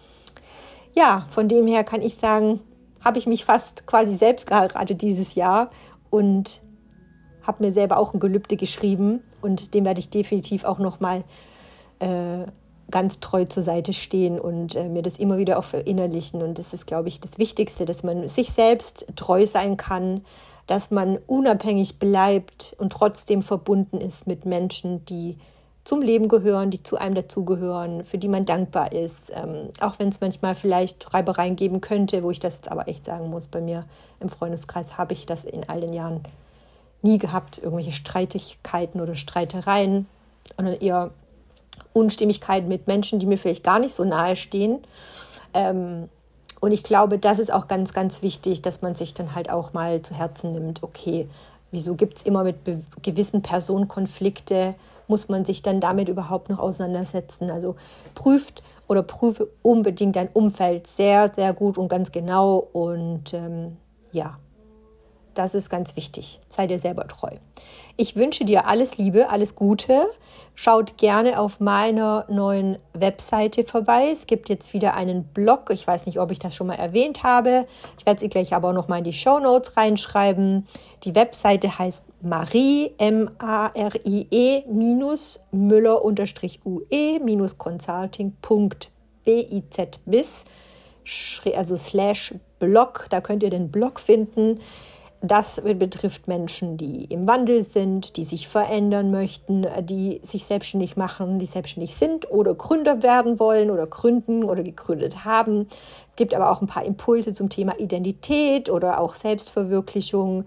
ja, 0.95 1.25
von 1.29 1.47
dem 1.47 1.67
her 1.67 1.83
kann 1.83 2.01
ich 2.01 2.15
sagen, 2.15 2.59
habe 3.03 3.17
ich 3.17 3.27
mich 3.27 3.45
fast 3.45 3.87
quasi 3.87 4.15
selbst 4.15 4.47
geheiratet 4.47 5.01
dieses 5.01 5.35
Jahr 5.35 5.69
und 6.09 6.61
habe 7.41 7.63
mir 7.63 7.71
selber 7.71 7.97
auch 7.97 8.13
ein 8.13 8.19
Gelübde 8.19 8.57
geschrieben 8.57 9.21
und 9.41 9.73
dem 9.73 9.85
werde 9.85 9.99
ich 9.99 10.09
definitiv 10.09 10.63
auch 10.63 10.79
noch 10.79 10.99
mal 10.99 11.23
äh, 11.99 12.45
ganz 12.91 13.19
treu 13.19 13.45
zur 13.45 13.63
Seite 13.63 13.93
stehen 13.93 14.39
und 14.39 14.75
äh, 14.75 14.89
mir 14.89 15.01
das 15.01 15.17
immer 15.17 15.37
wieder 15.37 15.59
auch 15.59 15.63
verinnerlichen. 15.63 16.41
Und 16.41 16.59
das 16.59 16.73
ist 16.73 16.87
glaube 16.87 17.07
ich 17.07 17.19
das 17.19 17.37
Wichtigste, 17.37 17.85
dass 17.85 18.03
man 18.03 18.27
sich 18.27 18.51
selbst 18.51 19.07
treu 19.15 19.45
sein 19.45 19.77
kann, 19.77 20.21
dass 20.67 20.91
man 20.91 21.17
unabhängig 21.25 21.97
bleibt 21.99 22.75
und 22.77 22.91
trotzdem 22.91 23.41
verbunden 23.41 23.99
ist 24.01 24.27
mit 24.27 24.45
Menschen, 24.45 25.05
die 25.05 25.37
zum 25.89 26.03
Leben 26.03 26.27
gehören, 26.27 26.69
die 26.69 26.83
zu 26.83 26.97
einem 26.97 27.15
dazugehören, 27.15 28.03
für 28.03 28.19
die 28.19 28.27
man 28.27 28.45
dankbar 28.45 28.91
ist. 28.91 29.31
Ähm, 29.33 29.69
auch 29.79 29.97
wenn 29.97 30.09
es 30.09 30.21
manchmal 30.21 30.53
vielleicht 30.53 31.11
Reibereien 31.15 31.55
geben 31.55 31.81
könnte, 31.81 32.21
wo 32.21 32.29
ich 32.29 32.39
das 32.39 32.57
jetzt 32.57 32.71
aber 32.71 32.87
echt 32.87 33.05
sagen 33.05 33.31
muss, 33.31 33.47
bei 33.47 33.59
mir 33.59 33.85
im 34.19 34.29
Freundeskreis 34.29 34.99
habe 34.99 35.13
ich 35.13 35.25
das 35.25 35.45
in 35.45 35.67
all 35.67 35.81
den 35.81 35.93
Jahren 35.93 36.21
nie 37.01 37.17
gehabt, 37.17 37.57
irgendwelche 37.57 37.91
Streitigkeiten 37.91 39.01
oder 39.01 39.15
Streitereien, 39.15 40.05
sondern 40.55 40.75
eher 40.75 41.09
Unstimmigkeiten 41.91 42.67
mit 42.67 42.85
Menschen, 42.85 43.17
die 43.17 43.25
mir 43.25 43.39
vielleicht 43.39 43.63
gar 43.63 43.79
nicht 43.79 43.95
so 43.95 44.03
nahe 44.03 44.35
stehen. 44.35 44.83
Ähm, 45.55 46.07
und 46.59 46.71
ich 46.71 46.83
glaube, 46.83 47.17
das 47.17 47.39
ist 47.39 47.51
auch 47.51 47.67
ganz, 47.67 47.93
ganz 47.93 48.21
wichtig, 48.21 48.61
dass 48.61 48.83
man 48.83 48.93
sich 48.93 49.15
dann 49.15 49.33
halt 49.33 49.49
auch 49.49 49.73
mal 49.73 50.03
zu 50.03 50.13
Herzen 50.13 50.51
nimmt, 50.51 50.83
okay, 50.83 51.27
wieso 51.71 51.95
gibt 51.95 52.17
es 52.17 52.23
immer 52.25 52.43
mit 52.43 52.57
gewissen 53.01 53.41
Personen 53.41 53.87
Konflikte? 53.87 54.75
Muss 55.09 55.27
man 55.27 55.43
sich 55.43 55.61
dann 55.61 55.81
damit 55.81 56.07
überhaupt 56.07 56.49
noch 56.49 56.59
auseinandersetzen? 56.59 57.51
Also 57.51 57.75
prüft 58.15 58.63
oder 58.87 59.03
prüfe 59.03 59.49
unbedingt 59.61 60.15
dein 60.15 60.29
Umfeld 60.29 60.87
sehr, 60.87 61.27
sehr 61.33 61.51
gut 61.51 61.77
und 61.77 61.89
ganz 61.89 62.13
genau. 62.13 62.57
Und 62.71 63.33
ähm, 63.33 63.75
ja, 64.13 64.37
Das 65.39 65.53
ist 65.53 65.69
ganz 65.69 65.95
wichtig. 65.95 66.41
Sei 66.49 66.67
dir 66.67 66.79
selber 66.79 67.07
treu. 67.07 67.31
Ich 67.95 68.17
wünsche 68.17 68.43
dir 68.43 68.67
alles 68.67 68.97
Liebe, 68.97 69.29
alles 69.29 69.55
Gute. 69.55 70.01
Schaut 70.53 70.97
gerne 70.97 71.39
auf 71.39 71.61
meiner 71.61 72.25
neuen 72.27 72.77
Webseite 72.91 73.63
vorbei. 73.63 74.09
Es 74.11 74.27
gibt 74.27 74.49
jetzt 74.49 74.73
wieder 74.73 74.95
einen 74.95 75.23
Blog. 75.23 75.69
Ich 75.71 75.87
weiß 75.87 76.07
nicht, 76.07 76.19
ob 76.19 76.31
ich 76.31 76.39
das 76.39 76.55
schon 76.57 76.67
mal 76.67 76.73
erwähnt 76.73 77.23
habe. 77.23 77.65
Ich 77.97 78.05
werde 78.05 78.19
sie 78.19 78.27
gleich 78.27 78.53
aber 78.53 78.67
auch 78.67 78.73
noch 78.73 78.89
mal 78.89 78.97
in 78.97 79.05
die 79.05 79.13
Show 79.13 79.39
Notes 79.39 79.77
reinschreiben. 79.77 80.67
Die 81.05 81.15
Webseite 81.15 81.79
heißt 81.79 82.03
Marie, 82.21 82.91
M-A-R-I-E, 82.97 84.63
minus 84.69 85.39
Müller 85.51 86.03
unterstrich 86.03 86.59
UE, 86.65 87.21
minus 87.23 87.57
Consulting.biz, 87.57 88.89
bis, 90.05 90.43
also 91.55 91.77
slash 91.77 92.35
Blog. 92.59 93.07
Da 93.09 93.21
könnt 93.21 93.41
ihr 93.41 93.49
den 93.49 93.71
Blog 93.71 94.01
finden. 94.01 94.59
Das 95.21 95.61
betrifft 95.61 96.29
Menschen, 96.29 96.77
die 96.77 97.03
im 97.05 97.27
Wandel 97.27 97.63
sind, 97.63 98.15
die 98.15 98.23
sich 98.23 98.47
verändern 98.47 99.11
möchten, 99.11 99.67
die 99.81 100.21
sich 100.23 100.45
selbstständig 100.45 100.95
machen, 100.95 101.39
die 101.39 101.45
selbstständig 101.45 101.95
sind 101.95 102.31
oder 102.31 102.55
Gründer 102.55 103.03
werden 103.03 103.37
wollen 103.37 103.69
oder 103.69 103.85
gründen 103.85 104.45
oder 104.45 104.63
gegründet 104.63 105.25
haben. 105.25 105.67
Es 106.09 106.15
gibt 106.15 106.33
aber 106.33 106.49
auch 106.49 106.61
ein 106.61 106.67
paar 106.67 106.85
Impulse 106.85 107.33
zum 107.33 107.49
Thema 107.49 107.77
Identität 107.79 108.69
oder 108.69 109.01
auch 109.01 109.15
Selbstverwirklichung 109.15 110.45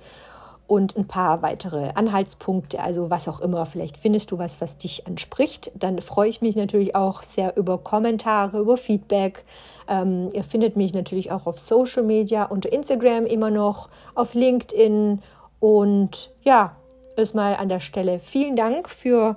und 0.66 0.96
ein 0.96 1.07
paar 1.07 1.42
weitere 1.42 1.90
Anhaltspunkte, 1.94 2.81
also 2.81 3.11
was 3.11 3.29
auch 3.29 3.40
immer. 3.40 3.66
Vielleicht 3.66 3.96
findest 3.96 4.31
du 4.31 4.38
was, 4.38 4.61
was 4.61 4.79
dich 4.79 5.07
anspricht. 5.07 5.70
Dann 5.75 6.01
freue 6.01 6.29
ich 6.29 6.40
mich 6.40 6.57
natürlich 6.57 6.94
auch 6.94 7.22
sehr 7.22 7.57
über 7.57 7.79
Kommentare, 7.79 8.61
über 8.61 8.77
Feedback. 8.77 9.44
Ähm, 9.88 10.31
ihr 10.33 10.44
findet 10.44 10.77
mich 10.77 10.94
natürlich 10.94 11.31
auch 11.31 11.46
auf 11.46 11.59
Social 11.59 12.03
Media, 12.03 12.44
unter 12.44 12.72
Instagram 12.72 13.27
immer 13.27 13.51
noch, 13.51 13.88
auf 14.14 14.35
LinkedIn. 14.35 15.20
Und 15.61 16.33
ja, 16.42 16.77
erstmal 17.16 17.57
an 17.57 17.68
der 17.68 17.81
Stelle 17.81 18.18
vielen 18.18 18.57
Dank 18.57 18.88
für 18.88 19.37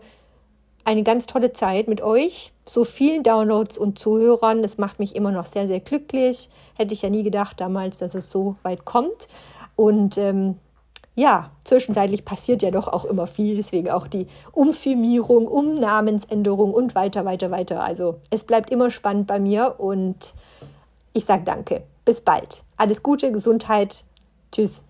eine 0.85 1.03
ganz 1.03 1.25
tolle 1.25 1.51
Zeit 1.51 1.87
mit 1.87 2.01
euch. 2.01 2.53
So 2.65 2.85
vielen 2.85 3.23
Downloads 3.23 3.77
und 3.77 3.99
Zuhörern. 3.99 4.61
Das 4.61 4.77
macht 4.77 4.99
mich 4.99 5.15
immer 5.15 5.31
noch 5.31 5.47
sehr, 5.47 5.67
sehr 5.67 5.79
glücklich. 5.79 6.49
Hätte 6.75 6.93
ich 6.93 7.01
ja 7.01 7.09
nie 7.09 7.23
gedacht 7.23 7.59
damals, 7.59 7.97
dass 7.97 8.13
es 8.13 8.29
so 8.29 8.55
weit 8.63 8.85
kommt. 8.85 9.27
Und 9.75 10.17
ähm, 10.17 10.57
ja, 11.15 11.51
zwischenzeitlich 11.63 12.25
passiert 12.25 12.61
ja 12.61 12.71
doch 12.71 12.89
auch 12.89 13.05
immer 13.05 13.25
viel, 13.25 13.55
deswegen 13.55 13.89
auch 13.89 14.07
die 14.07 14.27
Umfirmierung, 14.51 15.47
Umnamensänderung 15.47 16.73
und 16.73 16.93
weiter, 16.93 17.23
weiter, 17.25 17.51
weiter. 17.51 17.83
Also 17.83 18.19
es 18.29 18.43
bleibt 18.43 18.69
immer 18.69 18.91
spannend 18.91 19.25
bei 19.25 19.39
mir 19.39 19.75
und 19.77 20.33
ich 21.13 21.25
sage 21.25 21.43
danke. 21.45 21.83
Bis 22.03 22.21
bald. 22.21 22.63
Alles 22.77 23.01
Gute, 23.01 23.31
Gesundheit. 23.31 24.03
Tschüss. 24.51 24.84